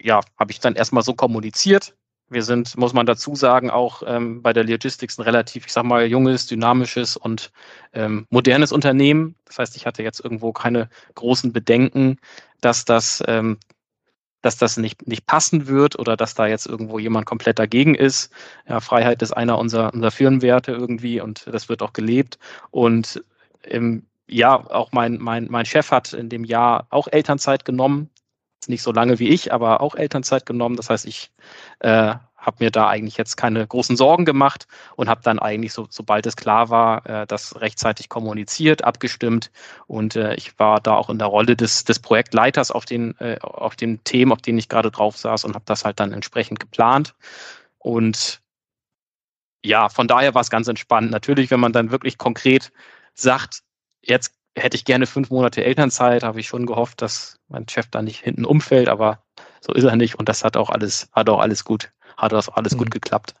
[0.00, 1.94] ja, habe ich dann erstmal so kommuniziert.
[2.30, 5.84] Wir sind, muss man dazu sagen, auch ähm, bei der Logistics ein relativ, ich sag
[5.84, 7.50] mal, junges, dynamisches und
[7.92, 9.34] ähm, modernes Unternehmen.
[9.46, 12.18] Das heißt, ich hatte jetzt irgendwo keine großen Bedenken,
[12.60, 13.58] dass das, ähm,
[14.42, 18.32] dass das nicht, nicht passen wird oder dass da jetzt irgendwo jemand komplett dagegen ist.
[18.68, 22.38] Ja, Freiheit ist einer unserer, unserer Firmenwerte irgendwie und das wird auch gelebt.
[22.70, 23.24] Und
[23.64, 28.08] ähm, ja, auch mein, mein, mein Chef hat in dem Jahr auch Elternzeit genommen
[28.68, 30.76] nicht so lange wie ich, aber auch Elternzeit genommen.
[30.76, 31.30] Das heißt, ich
[31.80, 35.86] äh, habe mir da eigentlich jetzt keine großen Sorgen gemacht und habe dann eigentlich, so,
[35.90, 39.50] sobald es klar war, äh, das rechtzeitig kommuniziert, abgestimmt.
[39.86, 43.38] Und äh, ich war da auch in der Rolle des, des Projektleiters auf den, äh,
[43.42, 46.60] auf den Themen, auf denen ich gerade drauf saß und habe das halt dann entsprechend
[46.60, 47.14] geplant.
[47.78, 48.40] Und
[49.62, 51.10] ja, von daher war es ganz entspannt.
[51.10, 52.72] Natürlich, wenn man dann wirklich konkret
[53.14, 53.60] sagt,
[54.00, 58.02] jetzt hätte ich gerne fünf Monate Elternzeit, habe ich schon gehofft, dass mein Chef da
[58.02, 59.22] nicht hinten umfällt, aber
[59.60, 62.48] so ist er nicht und das hat auch alles, hat auch alles gut, hat das
[62.48, 62.78] alles mhm.
[62.78, 63.34] gut geklappt.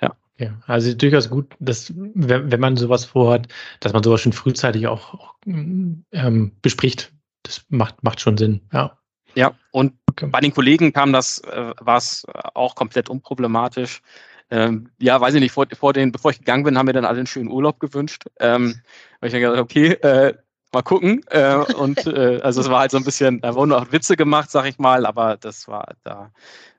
[0.00, 0.14] Ja.
[0.38, 0.60] ja.
[0.66, 3.48] Also durchaus gut, dass, wenn, wenn man sowas vorhat,
[3.80, 7.12] dass man sowas schon frühzeitig auch, auch ähm, bespricht.
[7.44, 8.98] Das macht, macht schon Sinn, ja.
[9.34, 10.26] Ja, und okay.
[10.26, 14.02] bei den Kollegen kam das, äh, war es auch komplett unproblematisch.
[14.50, 17.04] Ähm, ja, weiß ich nicht, vor, vor den, bevor ich gegangen bin, haben wir dann
[17.04, 18.24] alle einen schönen Urlaub gewünscht.
[18.38, 18.80] Ähm,
[19.20, 20.34] weil ich dann gesagt okay, äh,
[20.72, 21.22] mal gucken.
[21.28, 24.50] Äh, und äh, also es war halt so ein bisschen, da wurden auch Witze gemacht,
[24.50, 26.32] sag ich mal, aber das war da.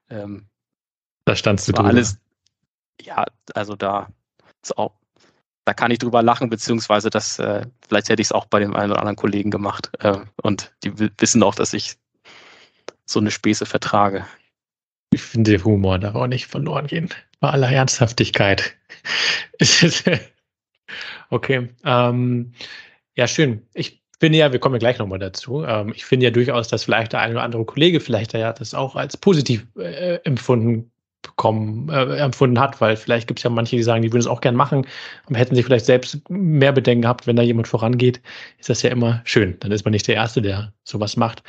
[0.09, 0.47] Ähm,
[1.25, 1.89] da standst du drüber.
[1.89, 2.17] Alles,
[3.01, 4.09] ja, also da
[4.61, 4.93] ist auch,
[5.65, 8.75] da kann ich drüber lachen, beziehungsweise das, äh, vielleicht hätte ich es auch bei dem
[8.75, 9.91] einen oder anderen Kollegen gemacht.
[9.99, 11.97] Äh, und die wissen auch, dass ich
[13.05, 14.25] so eine Späße vertrage.
[15.13, 17.09] Ich finde, der Humor darf auch nicht verloren gehen.
[17.43, 18.73] Bei aller Ernsthaftigkeit.
[21.29, 21.67] okay.
[21.83, 22.53] Ähm,
[23.17, 23.67] ja, schön.
[23.73, 25.61] Ich finde ja, wir kommen ja gleich nochmal dazu.
[25.65, 28.73] Ähm, ich finde ja durchaus, dass vielleicht der eine oder andere Kollege vielleicht ja das
[28.73, 30.89] auch als positiv äh, empfunden
[31.21, 34.27] bekommen, äh, empfunden hat, weil vielleicht gibt es ja manche, die sagen, die würden es
[34.27, 34.87] auch gern machen,
[35.27, 38.21] und hätten sich vielleicht selbst mehr Bedenken gehabt, wenn da jemand vorangeht,
[38.57, 39.57] ist das ja immer schön.
[39.59, 41.43] Dann ist man nicht der Erste, der sowas macht.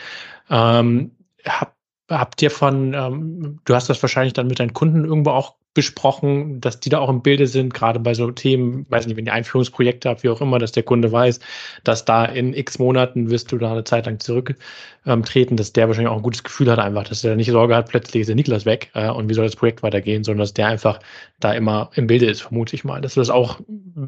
[0.51, 1.13] Ähm,
[1.45, 1.77] hab,
[2.11, 6.61] habt ihr von, ähm, du hast das wahrscheinlich dann mit deinen Kunden irgendwo auch besprochen,
[6.61, 9.33] dass die da auch im Bilde sind, gerade bei so Themen, weiß nicht, wenn ihr
[9.33, 11.41] Einführungsprojekte habt, wie auch immer, dass der Kunde weiß,
[11.83, 15.89] dass da in x Monaten wirst du da eine Zeit lang zurücktreten, ähm, dass der
[15.89, 18.37] wahrscheinlich auch ein gutes Gefühl hat einfach, dass er nicht Sorge hat, plötzlich ist der
[18.37, 21.01] Niklas weg äh, und wie soll das Projekt weitergehen, sondern dass der einfach
[21.41, 23.61] da immer im Bilde ist, vermute ich mal, dass du das auch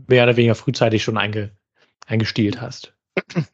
[0.06, 1.50] mehr oder weniger frühzeitig schon einge,
[2.06, 2.92] eingestielt hast.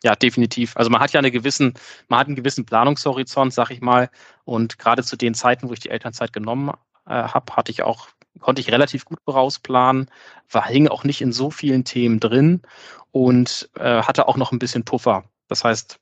[0.02, 0.76] Ja, definitiv.
[0.76, 1.74] Also man hat ja eine gewissen,
[2.08, 4.10] man hat einen gewissen Planungshorizont, sag ich mal.
[4.44, 6.72] Und gerade zu den Zeiten, wo ich die Elternzeit genommen
[7.06, 8.08] äh, habe, hatte ich auch,
[8.40, 10.10] konnte ich relativ gut vorausplanen,
[10.50, 12.62] war, hing auch nicht in so vielen Themen drin
[13.10, 15.24] und äh, hatte auch noch ein bisschen Puffer.
[15.48, 15.98] Das heißt,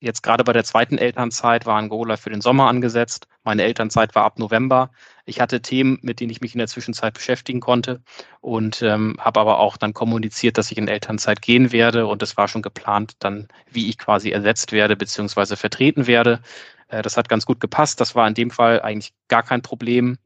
[0.00, 3.26] jetzt gerade bei der zweiten Elternzeit war ein Gola für den Sommer angesetzt.
[3.42, 4.90] Meine Elternzeit war ab November.
[5.24, 8.02] Ich hatte Themen, mit denen ich mich in der Zwischenzeit beschäftigen konnte
[8.40, 12.36] und ähm, habe aber auch dann kommuniziert, dass ich in Elternzeit gehen werde und es
[12.36, 16.40] war schon geplant, dann wie ich quasi ersetzt werde beziehungsweise vertreten werde.
[16.88, 18.00] Äh, das hat ganz gut gepasst.
[18.00, 20.18] Das war in dem Fall eigentlich gar kein Problem.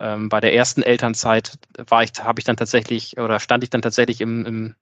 [0.00, 3.82] Ähm, bei der ersten Elternzeit war ich, habe ich dann tatsächlich oder stand ich dann
[3.82, 4.74] tatsächlich im, im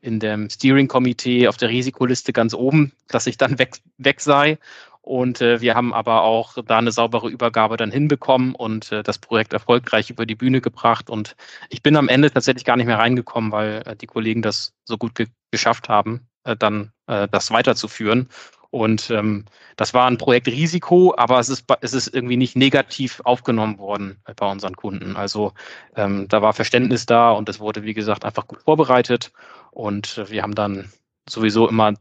[0.00, 4.58] in dem Steering-Komitee auf der Risikoliste ganz oben, dass ich dann weg, weg sei.
[5.02, 9.18] Und äh, wir haben aber auch da eine saubere Übergabe dann hinbekommen und äh, das
[9.18, 11.08] Projekt erfolgreich über die Bühne gebracht.
[11.08, 11.34] Und
[11.70, 14.98] ich bin am Ende tatsächlich gar nicht mehr reingekommen, weil äh, die Kollegen das so
[14.98, 18.28] gut ge geschafft haben, äh, dann äh, das weiterzuführen.
[18.70, 23.20] Und ähm, das war ein Projekt Risiko, aber es ist, es ist irgendwie nicht negativ
[23.24, 25.16] aufgenommen worden bei unseren Kunden.
[25.16, 25.54] Also
[25.96, 29.32] ähm, da war Verständnis da und es wurde, wie gesagt, einfach gut vorbereitet.
[29.70, 30.92] Und wir haben dann
[31.28, 31.94] sowieso immer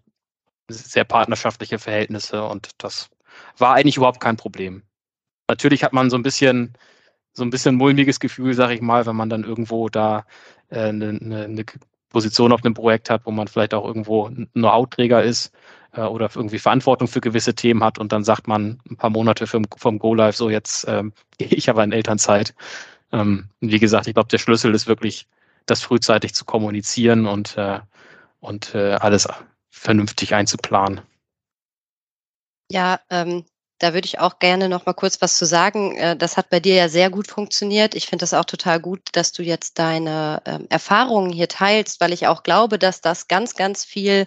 [0.70, 3.10] sehr partnerschaftliche Verhältnisse und das
[3.58, 4.84] war eigentlich überhaupt kein Problem.
[5.48, 6.74] Natürlich hat man so ein bisschen
[7.32, 10.26] so ein bisschen mulmiges Gefühl, sag ich mal, wenn man dann irgendwo da
[10.70, 11.66] äh, eine, eine,
[12.10, 15.52] Position auf einem Projekt hat, wo man vielleicht auch irgendwo ein Know-how-Träger ist
[15.94, 19.48] äh, oder irgendwie Verantwortung für gewisse Themen hat und dann sagt man ein paar Monate
[19.48, 22.54] vom, vom Go-Live, so jetzt ähm, gehe ich aber in Elternzeit.
[23.12, 25.28] Ähm, wie gesagt, ich glaube, der Schlüssel ist wirklich,
[25.66, 27.80] das frühzeitig zu kommunizieren und, äh,
[28.40, 29.28] und äh, alles
[29.70, 31.02] vernünftig einzuplanen.
[32.72, 33.46] Ja, ähm,
[33.80, 35.96] da würde ich auch gerne noch mal kurz was zu sagen.
[35.96, 37.96] Äh, das hat bei dir ja sehr gut funktioniert.
[37.96, 42.14] Ich finde das auch total gut, dass du jetzt deine ähm, Erfahrungen hier teilst, weil
[42.14, 44.26] ich auch glaube, dass das ganz, ganz viel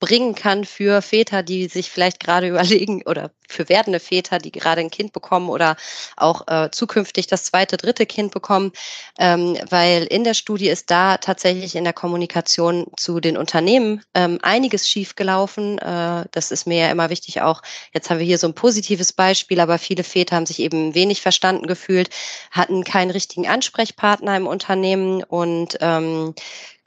[0.00, 4.80] bringen kann für Väter, die sich vielleicht gerade überlegen oder für werdende Väter, die gerade
[4.80, 5.76] ein Kind bekommen oder
[6.16, 8.72] auch äh, zukünftig das zweite, dritte Kind bekommen,
[9.18, 14.38] ähm, weil in der Studie ist da tatsächlich in der Kommunikation zu den Unternehmen ähm,
[14.42, 15.78] einiges schiefgelaufen.
[15.78, 17.62] Äh, das ist mir ja immer wichtig auch.
[17.94, 21.22] Jetzt haben wir hier so ein positives Beispiel, aber viele Väter haben sich eben wenig
[21.22, 22.10] verstanden gefühlt,
[22.50, 26.34] hatten keinen richtigen Ansprechpartner im Unternehmen und ähm,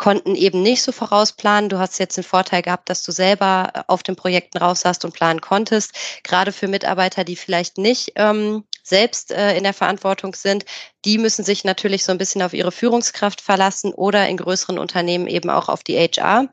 [0.02, 1.70] konnten eben nicht so vorausplanen.
[1.70, 5.06] Du hast jetzt den Vorteil gehabt, dass du selber äh, auf den Projekten raus hast
[5.06, 5.94] und planen konntest.
[6.24, 10.66] Gerade für Mitarbeiter, die vielleicht nicht ähm, selbst äh, in der Verantwortung sind,
[11.06, 15.28] die müssen sich natürlich so ein bisschen auf ihre Führungskraft verlassen oder in größeren Unternehmen
[15.28, 16.48] eben auch auf die HR.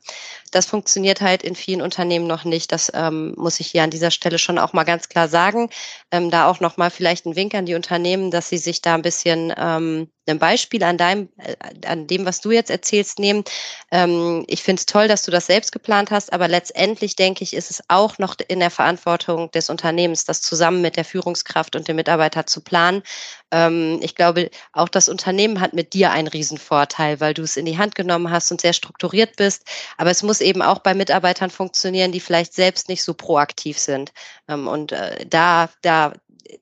[0.51, 2.71] Das funktioniert halt in vielen Unternehmen noch nicht.
[2.71, 5.69] Das ähm, muss ich hier an dieser Stelle schon auch mal ganz klar sagen.
[6.11, 8.95] Ähm, da auch noch mal vielleicht ein Wink an die Unternehmen, dass sie sich da
[8.95, 11.55] ein bisschen ähm, ein Beispiel an deinem, äh,
[11.87, 13.43] an dem, was du jetzt erzählst, nehmen.
[13.91, 17.53] Ähm, ich finde es toll, dass du das selbst geplant hast, aber letztendlich denke ich,
[17.53, 21.87] ist es auch noch in der Verantwortung des Unternehmens, das zusammen mit der Führungskraft und
[21.87, 23.03] dem Mitarbeiter zu planen.
[23.51, 27.65] Ähm, ich glaube, auch das Unternehmen hat mit dir einen Riesenvorteil, weil du es in
[27.65, 29.65] die Hand genommen hast und sehr strukturiert bist.
[29.97, 34.11] Aber es muss eben auch bei Mitarbeitern funktionieren, die vielleicht selbst nicht so proaktiv sind.
[34.47, 36.13] Ähm, und äh, da, da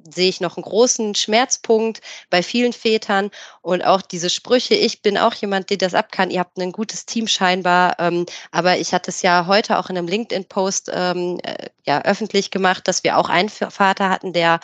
[0.10, 3.32] sehe ich noch einen großen Schmerzpunkt bei vielen Vätern
[3.62, 6.72] und auch diese Sprüche, ich bin auch jemand, der das ab kann, ihr habt ein
[6.72, 11.40] gutes Team scheinbar, ähm, aber ich hatte es ja heute auch in einem LinkedIn-Post ähm,
[11.44, 14.60] äh, ja, öffentlich gemacht, dass wir auch einen Vater hatten, der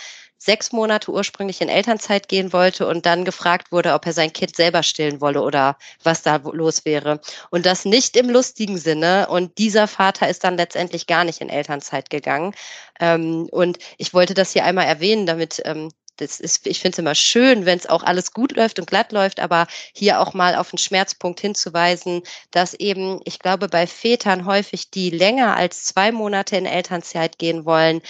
[0.46, 4.56] sechs Monate ursprünglich in Elternzeit gehen wollte und dann gefragt wurde, ob er sein Kind
[4.56, 7.22] selber stillen wolle oder was da los wäre.
[7.50, 9.28] Und das nicht im lustigen Sinne.
[9.30, 12.54] Und dieser Vater ist dann letztendlich gar nicht in Elternzeit gegangen.
[13.00, 17.00] Ähm, und ich wollte das hier einmal erwähnen, damit ähm, das ist, ich finde es
[17.00, 20.56] immer schön, wenn es auch alles gut läuft und glatt läuft, aber hier auch mal
[20.56, 22.22] auf einen Schmerzpunkt hinzuweisen,
[22.52, 27.66] dass eben, ich glaube, bei Vätern häufig, die länger als zwei Monate in Elternzeit gehen
[27.66, 28.02] wollen,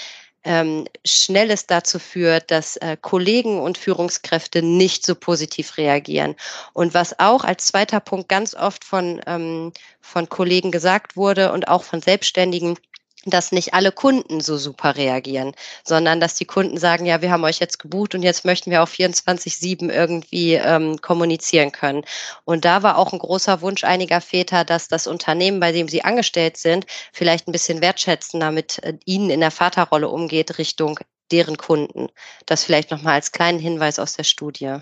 [0.43, 6.35] ähm, Schnelles dazu führt, dass äh, Kollegen und Führungskräfte nicht so positiv reagieren.
[6.73, 9.71] Und was auch als zweiter Punkt ganz oft von, ähm,
[10.01, 12.77] von Kollegen gesagt wurde und auch von Selbstständigen,
[13.25, 15.53] dass nicht alle Kunden so super reagieren,
[15.83, 18.83] sondern dass die Kunden sagen, ja, wir haben euch jetzt gebucht und jetzt möchten wir
[18.83, 22.03] auf 24-7 irgendwie ähm, kommunizieren können.
[22.45, 26.03] Und da war auch ein großer Wunsch einiger Väter, dass das Unternehmen, bei dem sie
[26.03, 30.99] angestellt sind, vielleicht ein bisschen wertschätzender mit äh, ihnen in der Vaterrolle umgeht Richtung
[31.31, 32.09] deren Kunden.
[32.45, 34.77] Das vielleicht nochmal als kleinen Hinweis aus der Studie.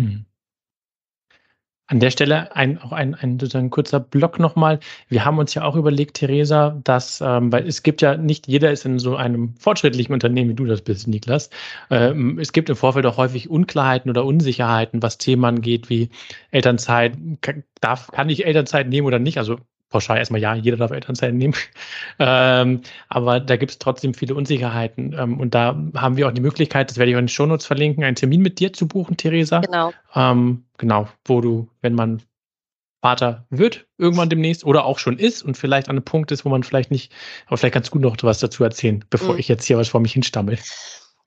[0.00, 0.26] Hm.
[1.88, 4.80] An der Stelle ein, auch ein, ein sozusagen kurzer Block nochmal.
[5.08, 8.72] Wir haben uns ja auch überlegt, Theresa, dass, ähm, weil es gibt ja nicht jeder
[8.72, 11.48] ist in so einem fortschrittlichen Unternehmen, wie du das bist, Niklas.
[11.90, 16.10] Ähm, es gibt im Vorfeld auch häufig Unklarheiten oder Unsicherheiten, was Themen angeht, wie
[16.50, 17.16] Elternzeit.
[17.40, 19.38] Kann, darf, kann ich Elternzeit nehmen oder nicht?
[19.38, 19.58] Also
[19.88, 21.54] pauschal erstmal ja, jeder darf Elternzeit nehmen.
[22.18, 25.14] ähm, aber da gibt es trotzdem viele Unsicherheiten.
[25.18, 27.66] Ähm, und da haben wir auch die Möglichkeit, das werde ich auch in den Shownotes
[27.66, 29.60] verlinken, einen Termin mit dir zu buchen, Theresa.
[29.60, 29.92] Genau.
[30.14, 32.22] Ähm, genau, wo du, wenn man
[33.02, 36.48] Vater wird, irgendwann demnächst oder auch schon ist und vielleicht an einem Punkt ist, wo
[36.48, 37.12] man vielleicht nicht,
[37.46, 39.38] aber vielleicht kannst du noch was dazu erzählen, bevor mhm.
[39.40, 40.58] ich jetzt hier was vor mich hinstammel.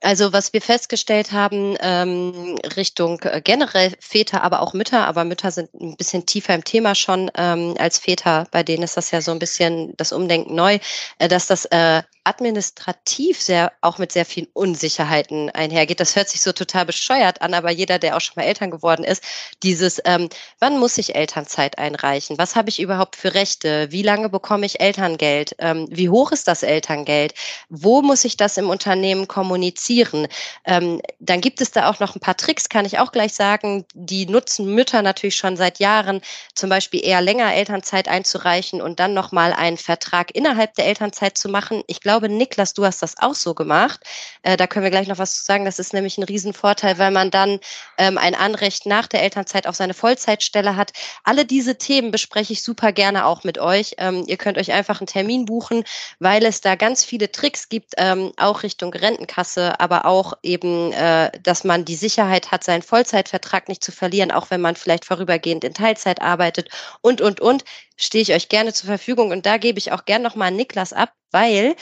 [0.02, 5.52] Also was wir festgestellt haben, ähm, Richtung äh, generell Väter, aber auch Mütter, aber Mütter
[5.52, 9.22] sind ein bisschen tiefer im Thema schon ähm, als Väter, bei denen ist das ja
[9.22, 10.80] so ein bisschen das Umdenken neu,
[11.18, 16.00] äh, dass das äh, administrativ sehr auch mit sehr vielen Unsicherheiten einhergeht.
[16.00, 19.04] Das hört sich so total bescheuert an, aber jeder, der auch schon mal Eltern geworden
[19.04, 19.24] ist,
[19.64, 20.30] dieses, ähm,
[20.60, 22.38] wann muss ich Elternzeit einreichen?
[22.38, 23.92] Was habe ich überhaupt für Rechte?
[23.92, 25.56] Wie lange bekomme ich Elterngeld?
[25.60, 27.34] Ähm, wie hoch ist das Elterngeld?
[27.70, 29.89] Wo muss ich das im Unternehmen kommunizieren?
[29.90, 30.28] Reduzieren.
[30.66, 33.86] Ähm, dann gibt es da auch noch ein paar Tricks, kann ich auch gleich sagen.
[33.94, 36.22] Die nutzen Mütter natürlich schon seit Jahren,
[36.54, 41.50] zum Beispiel eher länger Elternzeit einzureichen und dann nochmal einen Vertrag innerhalb der Elternzeit zu
[41.50, 41.84] machen.
[41.88, 44.02] Ich glaube, glaube, Niklas, du hast das auch so gemacht.
[44.44, 45.64] Äh, da können wir gleich noch was zu sagen.
[45.64, 47.60] Das ist nämlich ein Riesenvorteil, weil man dann
[47.98, 50.92] ähm, ein Anrecht nach der Elternzeit auf seine Vollzeitstelle hat.
[51.24, 53.96] Alle diese Themen bespreche ich super gerne auch mit euch.
[54.00, 55.84] Ähm, ihr könnt euch einfach einen Termin buchen,
[56.20, 61.32] weil es da ganz viele Tricks gibt, ähm, auch Richtung Rentenkasse, aber auch eben, äh,
[61.42, 65.64] dass man die Sicherheit hat, seinen Vollzeitvertrag nicht zu verlieren, auch wenn man vielleicht vorübergehend
[65.64, 66.70] in Teilzeit arbeitet
[67.02, 67.64] und, und, und
[67.98, 69.32] stehe ich euch gerne zur Verfügung.
[69.32, 71.76] Und da gebe ich auch gern nochmal Niklas ab, weil,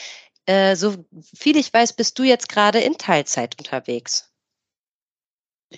[0.46, 4.32] äh, so viel ich weiß, bist du jetzt gerade in Teilzeit unterwegs.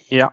[0.09, 0.33] Ja,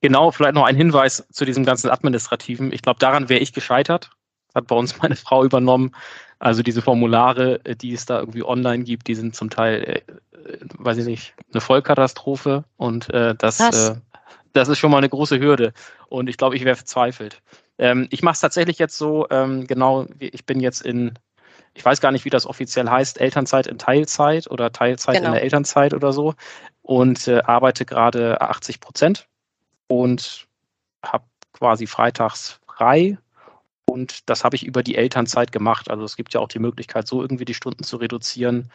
[0.00, 0.30] genau.
[0.30, 2.72] Vielleicht noch ein Hinweis zu diesem ganzen Administrativen.
[2.72, 4.10] Ich glaube, daran wäre ich gescheitert.
[4.54, 5.94] Hat bei uns meine Frau übernommen.
[6.38, 9.94] Also diese Formulare, äh, die es da irgendwie online gibt, die sind zum Teil, äh,
[10.50, 12.64] äh weiß ich nicht, eine Vollkatastrophe.
[12.76, 13.96] Und äh, das, äh,
[14.52, 15.72] das ist schon mal eine große Hürde.
[16.08, 17.42] Und ich glaube, ich wäre verzweifelt.
[17.78, 21.18] Ähm, ich mache es tatsächlich jetzt so, ähm, genau, ich bin jetzt in,
[21.74, 25.28] ich weiß gar nicht, wie das offiziell heißt, Elternzeit in Teilzeit oder Teilzeit genau.
[25.28, 26.34] in der Elternzeit oder so
[26.82, 29.28] und äh, arbeite gerade 80 Prozent
[29.88, 30.46] und
[31.02, 33.18] habe quasi freitags frei
[33.90, 35.90] und das habe ich über die Elternzeit gemacht.
[35.90, 38.70] Also es gibt ja auch die Möglichkeit, so irgendwie die Stunden zu reduzieren.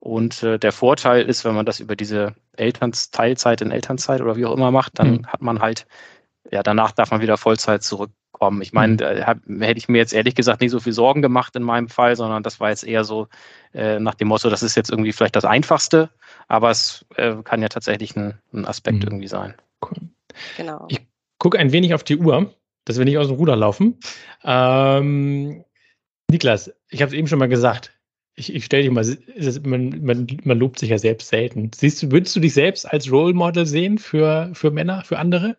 [0.00, 4.46] Und äh, der Vorteil ist, wenn man das über diese Elternteilzeit in Elternzeit oder wie
[4.46, 5.26] auch immer macht, dann mhm.
[5.26, 5.86] hat man halt,
[6.50, 8.62] ja, danach darf man wieder Vollzeit zurück kommen.
[8.62, 8.96] Ich meine, mhm.
[8.98, 9.34] da
[9.66, 12.42] hätte ich mir jetzt ehrlich gesagt nicht so viel Sorgen gemacht in meinem Fall, sondern
[12.42, 13.28] das war jetzt eher so
[13.74, 16.10] äh, nach dem Motto, das ist jetzt irgendwie vielleicht das Einfachste,
[16.46, 19.04] aber es äh, kann ja tatsächlich ein, ein Aspekt mhm.
[19.04, 19.54] irgendwie sein.
[19.82, 19.98] Cool.
[20.56, 20.86] Genau.
[20.88, 21.00] Ich
[21.38, 22.52] gucke ein wenig auf die Uhr,
[22.88, 23.98] dass wir nicht aus dem Ruder laufen.
[24.44, 25.64] Ähm,
[26.30, 27.92] Niklas, ich habe es eben schon mal gesagt.
[28.34, 29.04] Ich, ich stelle dich mal,
[29.64, 31.70] man, man, man lobt sich ja selbst selten.
[31.74, 35.56] Siehst du, würdest du dich selbst als Role Model sehen für, für Männer, für andere?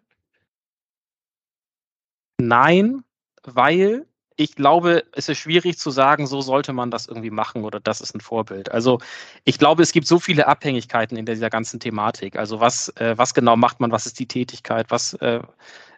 [2.39, 3.03] Nein,
[3.43, 4.05] weil
[4.37, 7.99] ich glaube, es ist schwierig zu sagen, so sollte man das irgendwie machen oder das
[7.99, 8.71] ist ein Vorbild.
[8.71, 8.99] Also
[9.43, 12.37] ich glaube, es gibt so viele Abhängigkeiten in dieser ganzen Thematik.
[12.37, 15.41] Also was, äh, was genau macht man, was ist die Tätigkeit, was, äh,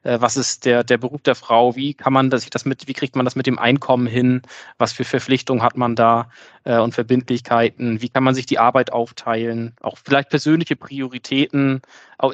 [0.04, 2.94] äh, was ist der, der Beruf der Frau, wie kann man das, das mit, wie
[2.94, 4.42] kriegt man das mit dem Einkommen hin,
[4.78, 6.30] was für Verpflichtungen hat man da
[6.64, 11.82] äh, und Verbindlichkeiten, wie kann man sich die Arbeit aufteilen, auch vielleicht persönliche Prioritäten,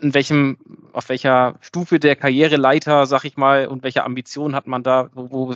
[0.02, 0.58] in welchem,
[0.94, 5.32] auf welcher Stufe der Karriereleiter, sag ich mal, und welche Ambitionen hat man da, wo,
[5.32, 5.56] wo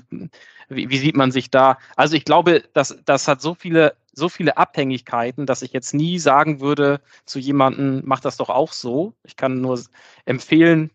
[0.69, 1.77] wie, wie sieht man sich da?
[1.97, 6.19] Also ich glaube, das, das hat so viele so viele Abhängigkeiten, dass ich jetzt nie
[6.19, 9.13] sagen würde zu jemandem, mach das doch auch so.
[9.23, 9.79] Ich kann nur
[10.25, 10.91] empfehlen,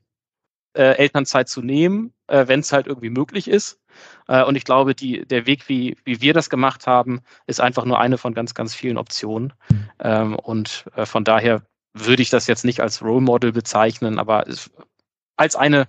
[0.77, 3.81] äh, Elternzeit zu nehmen, äh, wenn es halt irgendwie möglich ist.
[4.29, 7.85] Äh, und ich glaube, die, der Weg, wie, wie wir das gemacht haben, ist einfach
[7.85, 9.53] nur eine von ganz, ganz vielen Optionen.
[9.99, 11.63] Ähm, und äh, von daher
[11.95, 14.71] würde ich das jetzt nicht als Role Model bezeichnen, aber es,
[15.37, 15.89] als eine,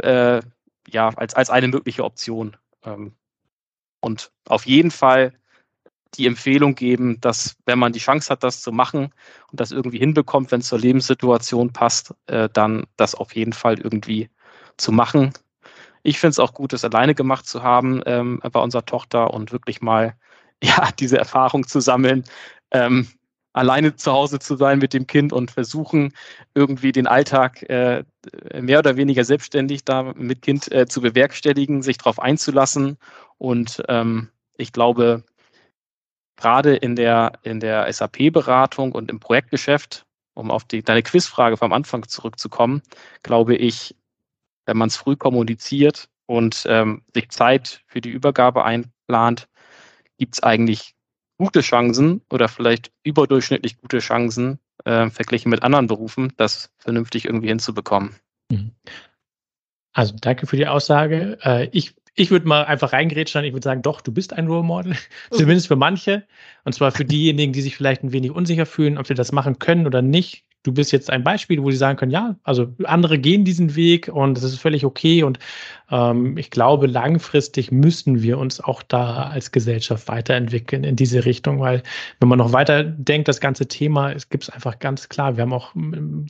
[0.00, 0.40] äh,
[0.88, 2.56] ja, als, als eine mögliche Option.
[2.84, 3.14] Ähm,
[4.00, 5.32] und auf jeden Fall
[6.14, 9.12] die Empfehlung geben, dass wenn man die Chance hat, das zu machen
[9.50, 13.78] und das irgendwie hinbekommt, wenn es zur Lebenssituation passt, äh, dann das auf jeden Fall
[13.78, 14.30] irgendwie
[14.76, 15.32] zu machen.
[16.02, 19.52] Ich finde es auch gut, das alleine gemacht zu haben ähm, bei unserer Tochter und
[19.52, 20.14] wirklich mal
[20.62, 22.24] ja diese Erfahrung zu sammeln,
[22.70, 23.08] ähm,
[23.52, 26.12] alleine zu Hause zu sein mit dem Kind und versuchen
[26.54, 28.04] irgendwie den Alltag äh,
[28.60, 32.98] mehr oder weniger selbstständig da mit Kind äh, zu bewerkstelligen, sich darauf einzulassen
[33.38, 35.24] und ähm, ich glaube,
[36.36, 40.04] gerade in der, in der SAP-Beratung und im Projektgeschäft,
[40.34, 42.82] um auf die, deine Quizfrage vom Anfang zurückzukommen,
[43.22, 43.96] glaube ich,
[44.66, 49.48] wenn man es früh kommuniziert und ähm, sich Zeit für die Übergabe einplant,
[50.18, 50.94] gibt es eigentlich
[51.38, 57.48] gute Chancen oder vielleicht überdurchschnittlich gute Chancen, äh, verglichen mit anderen Berufen, das vernünftig irgendwie
[57.48, 58.16] hinzubekommen.
[58.50, 58.72] Mhm.
[59.92, 61.38] Also danke für die Aussage.
[61.42, 63.44] Äh, ich ich würde mal einfach reingrätschen.
[63.44, 64.96] Ich würde sagen, doch, du bist ein Role Model.
[65.30, 66.26] Zumindest für manche.
[66.64, 69.58] Und zwar für diejenigen, die sich vielleicht ein wenig unsicher fühlen, ob sie das machen
[69.58, 73.18] können oder nicht du bist jetzt ein Beispiel, wo sie sagen können, ja, also andere
[73.18, 75.22] gehen diesen Weg und das ist völlig okay.
[75.22, 75.38] Und
[75.90, 81.60] ähm, ich glaube, langfristig müssen wir uns auch da als Gesellschaft weiterentwickeln in diese Richtung,
[81.60, 81.82] weil
[82.18, 85.36] wenn man noch weiter denkt, das ganze Thema, es gibt es einfach ganz klar.
[85.36, 85.72] Wir haben auch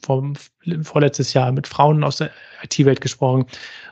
[0.04, 0.34] vom,
[0.82, 2.30] vorletztes Jahr mit Frauen aus der
[2.64, 3.46] IT-Welt gesprochen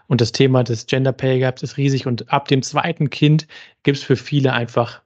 [0.09, 3.47] und das Thema des Gender Pay Gaps ist riesig und ab dem zweiten Kind
[3.85, 5.03] gibt es für viele einfach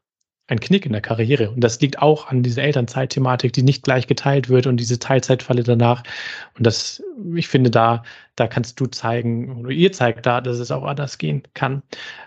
[0.49, 1.51] ein Knick in der Karriere.
[1.51, 5.64] Und das liegt auch an dieser Elternzeitthematik, die nicht gleich geteilt wird und diese Teilzeitfalle
[5.64, 6.05] danach.
[6.57, 7.03] Und das,
[7.34, 8.05] ich finde, da,
[8.36, 11.82] da kannst du zeigen, oder ihr zeigt da, dass es auch anders gehen kann.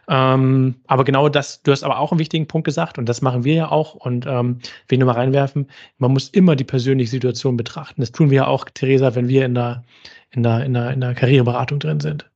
[0.09, 3.45] Ähm, aber genau das, du hast aber auch einen wichtigen Punkt gesagt und das machen
[3.45, 3.95] wir ja auch.
[3.95, 4.59] Und ähm,
[4.89, 5.67] will nur mal reinwerfen,
[5.97, 8.01] man muss immer die persönliche Situation betrachten.
[8.01, 9.83] Das tun wir ja auch, Theresa, wenn wir in der,
[10.31, 12.28] in der, in der, in der Karriereberatung drin sind.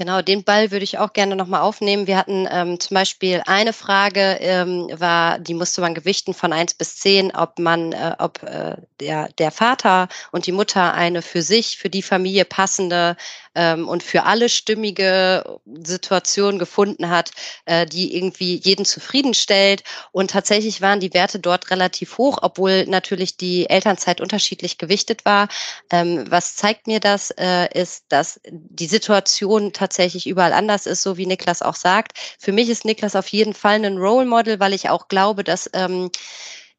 [0.00, 2.06] Genau, den Ball würde ich auch gerne nochmal aufnehmen.
[2.06, 6.72] Wir hatten ähm, zum Beispiel eine Frage, ähm, war, die musste man gewichten von eins
[6.72, 11.42] bis zehn, ob man, äh, ob äh, der, der Vater und die Mutter eine für
[11.42, 13.14] sich, für die Familie passende
[13.54, 17.32] ähm, und für alle stimmige Situation gefunden hat,
[17.66, 19.82] äh, die irgendwie jeden zufriedenstellt.
[20.12, 25.48] Und tatsächlich waren die Werte dort relativ hoch, obwohl natürlich die Elternzeit unterschiedlich gewichtet war.
[25.90, 29.89] Ähm, was zeigt mir das, äh, ist, dass die Situation tatsächlich
[30.26, 32.12] überall anders ist, so wie Niklas auch sagt.
[32.38, 35.68] Für mich ist Niklas auf jeden Fall ein Role Model, weil ich auch glaube, dass
[35.72, 36.10] ähm,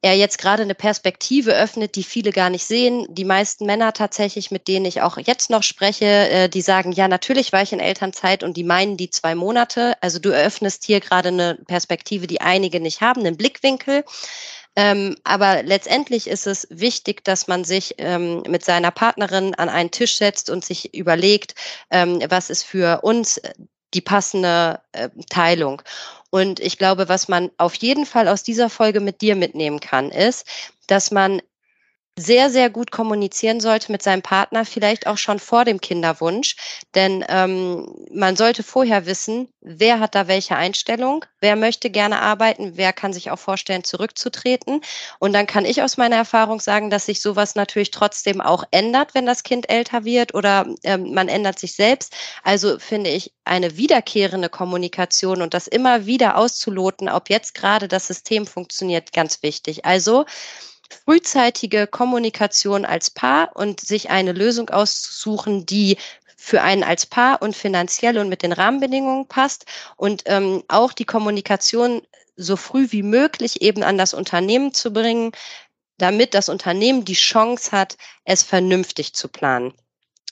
[0.04, 3.06] er jetzt gerade eine Perspektive öffnet, die viele gar nicht sehen.
[3.10, 7.08] Die meisten Männer tatsächlich, mit denen ich auch jetzt noch spreche, äh, die sagen, ja,
[7.08, 9.94] natürlich war ich in Elternzeit und die meinen die zwei Monate.
[10.02, 14.04] Also du eröffnest hier gerade eine Perspektive, die einige nicht haben, einen Blickwinkel.
[14.76, 19.92] Ähm, aber letztendlich ist es wichtig, dass man sich ähm, mit seiner Partnerin an einen
[19.92, 21.56] Tisch setzt und sich überlegt,
[21.90, 23.42] ähm, was ist für uns
[23.94, 25.82] die passende äh, Teilung.
[26.30, 30.10] Und ich glaube, was man auf jeden Fall aus dieser Folge mit dir mitnehmen kann,
[30.12, 30.48] ist,
[30.88, 31.42] dass man
[32.18, 36.56] sehr, sehr gut kommunizieren sollte mit seinem Partner, vielleicht auch schon vor dem Kinderwunsch.
[36.94, 42.74] Denn ähm, man sollte vorher wissen, wer hat da welche Einstellung, wer möchte gerne arbeiten,
[42.76, 44.82] wer kann sich auch vorstellen, zurückzutreten.
[45.20, 49.14] Und dann kann ich aus meiner Erfahrung sagen, dass sich sowas natürlich trotzdem auch ändert,
[49.14, 52.14] wenn das Kind älter wird oder ähm, man ändert sich selbst.
[52.44, 58.08] Also finde ich eine wiederkehrende Kommunikation und das immer wieder auszuloten, ob jetzt gerade das
[58.08, 59.86] System funktioniert, ganz wichtig.
[59.86, 60.26] Also
[61.06, 65.98] frühzeitige Kommunikation als Paar und sich eine Lösung auszusuchen, die
[66.36, 69.66] für einen als Paar und finanziell und mit den Rahmenbedingungen passt
[69.96, 72.02] und ähm, auch die Kommunikation
[72.36, 75.32] so früh wie möglich eben an das Unternehmen zu bringen,
[75.98, 79.74] damit das Unternehmen die Chance hat, es vernünftig zu planen.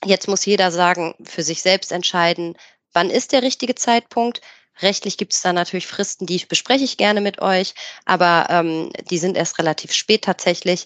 [0.04, 2.58] Jetzt muss jeder sagen, für sich selbst entscheiden,
[2.94, 4.42] wann ist der richtige Zeitpunkt,
[4.82, 7.74] Rechtlich gibt es da natürlich Fristen, die bespreche ich gerne mit euch,
[8.06, 10.86] aber ähm, die sind erst relativ spät tatsächlich.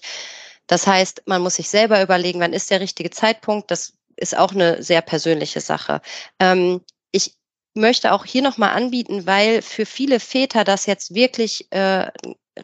[0.66, 3.70] Das heißt, man muss sich selber überlegen, wann ist der richtige Zeitpunkt.
[3.70, 6.00] Das ist auch eine sehr persönliche Sache.
[6.40, 6.80] Ähm,
[7.12, 7.36] ich
[7.74, 12.10] möchte auch hier nochmal anbieten, weil für viele Väter das jetzt wirklich äh,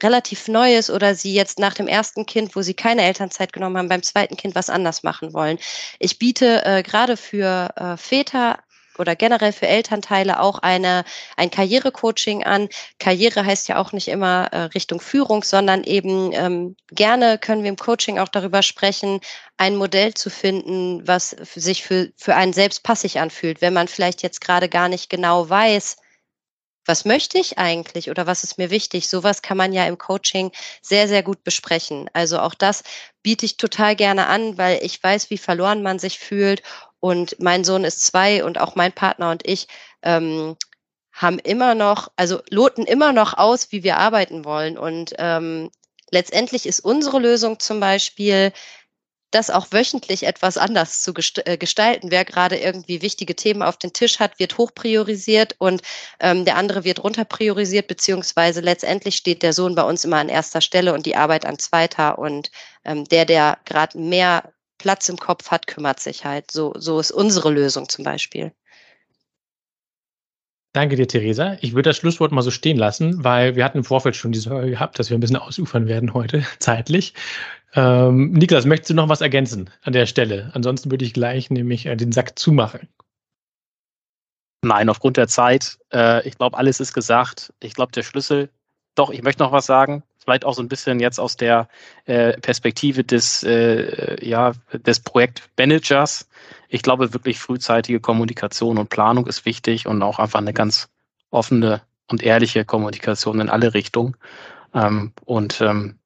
[0.03, 3.77] relativ neu ist oder sie jetzt nach dem ersten Kind, wo sie keine Elternzeit genommen
[3.77, 5.59] haben, beim zweiten Kind was anders machen wollen.
[5.99, 8.61] Ich biete äh, gerade für äh, Väter
[9.01, 11.05] oder generell für Elternteile auch eine,
[11.37, 12.69] ein Karrierecoaching an.
[12.99, 17.71] Karriere heißt ja auch nicht immer äh, Richtung Führung, sondern eben ähm, gerne können wir
[17.71, 19.21] im Coaching auch darüber sprechen,
[19.57, 24.23] ein Modell zu finden, was sich für, für einen selbst passig anfühlt, wenn man vielleicht
[24.23, 25.97] jetzt gerade gar nicht genau weiß,
[26.87, 29.09] was möchte ich eigentlich oder was ist mir wichtig?
[29.09, 30.51] Sowas kann man ja im Coaching
[30.83, 32.09] sehr, sehr gut besprechen.
[32.15, 32.83] Also auch das
[33.23, 36.63] biete ich total gerne an, weil ich weiß, wie verloren man sich fühlt
[37.01, 39.67] und mein Sohn ist zwei und auch mein Partner und ich
[40.03, 40.57] ähm,
[41.13, 44.79] haben immer noch, also loten immer noch aus, wie wir arbeiten wollen.
[44.79, 45.71] Und ähm,
[46.11, 48.53] letztendlich ist unsere Lösung zum Beispiel,
[49.31, 51.13] das auch wöchentlich etwas anders zu
[51.45, 52.11] äh, gestalten.
[52.11, 55.83] Wer gerade irgendwie wichtige Themen auf den Tisch hat, wird hoch priorisiert und
[56.19, 60.29] ähm, der andere wird runter priorisiert, beziehungsweise letztendlich steht der Sohn bei uns immer an
[60.29, 62.19] erster Stelle und die Arbeit an zweiter.
[62.19, 62.51] Und
[62.85, 66.51] ähm, der, der gerade mehr Platz im Kopf hat, kümmert sich halt.
[66.51, 68.53] So, so ist unsere Lösung zum Beispiel.
[70.73, 71.59] Danke dir, Theresa.
[71.61, 74.49] Ich würde das Schlusswort mal so stehen lassen, weil wir hatten im Vorfeld schon diese
[74.49, 77.13] Sorge gehabt, dass wir ein bisschen ausufern werden heute, zeitlich.
[77.75, 80.51] Ähm, Niklas, möchtest du noch was ergänzen an der Stelle?
[80.55, 82.89] Ansonsten würde ich gleich nämlich äh, den Sack zumachen.
[84.63, 85.79] Nein, aufgrund der Zeit.
[85.93, 87.53] Äh, ich glaube, alles ist gesagt.
[87.61, 88.49] Ich glaube, der Schlüssel.
[88.95, 91.69] Doch, ich möchte noch was sagen vielleicht auch so ein bisschen jetzt aus der
[92.05, 96.29] äh, Perspektive des, äh, ja, des Projektmanagers.
[96.69, 100.89] Ich glaube, wirklich frühzeitige Kommunikation und Planung ist wichtig und auch einfach eine ganz
[101.31, 104.17] offene und ehrliche Kommunikation in alle Richtungen.
[104.75, 105.99] Ähm, und ähm,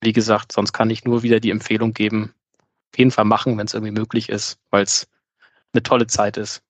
[0.00, 2.34] wie gesagt, sonst kann ich nur wieder die Empfehlung geben,
[2.92, 5.08] auf jeden Fall machen, wenn es irgendwie möglich ist, weil es
[5.72, 6.62] eine tolle Zeit ist.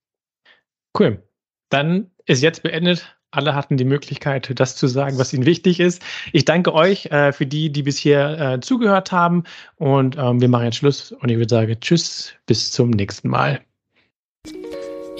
[0.98, 1.22] Cool.
[1.68, 6.02] Dann ist jetzt beendet alle hatten die Möglichkeit, das zu sagen, was ihnen wichtig ist.
[6.32, 9.44] Ich danke euch äh, für die, die bisher äh, zugehört haben.
[9.76, 11.12] Und ähm, wir machen jetzt Schluss.
[11.12, 13.60] Und ich würde sagen, tschüss, bis zum nächsten Mal.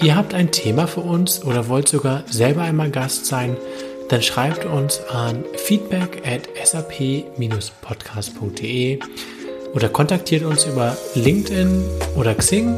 [0.01, 3.55] Ihr habt ein Thema für uns oder wollt sogar selber einmal Gast sein,
[4.09, 8.99] dann schreibt uns an feedback at sap-podcast.de
[9.73, 11.83] oder kontaktiert uns über LinkedIn
[12.15, 12.75] oder Xing.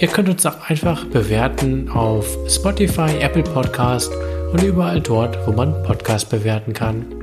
[0.00, 4.12] Ihr könnt uns auch einfach bewerten auf Spotify, Apple Podcast
[4.52, 7.17] und überall dort, wo man Podcast bewerten kann.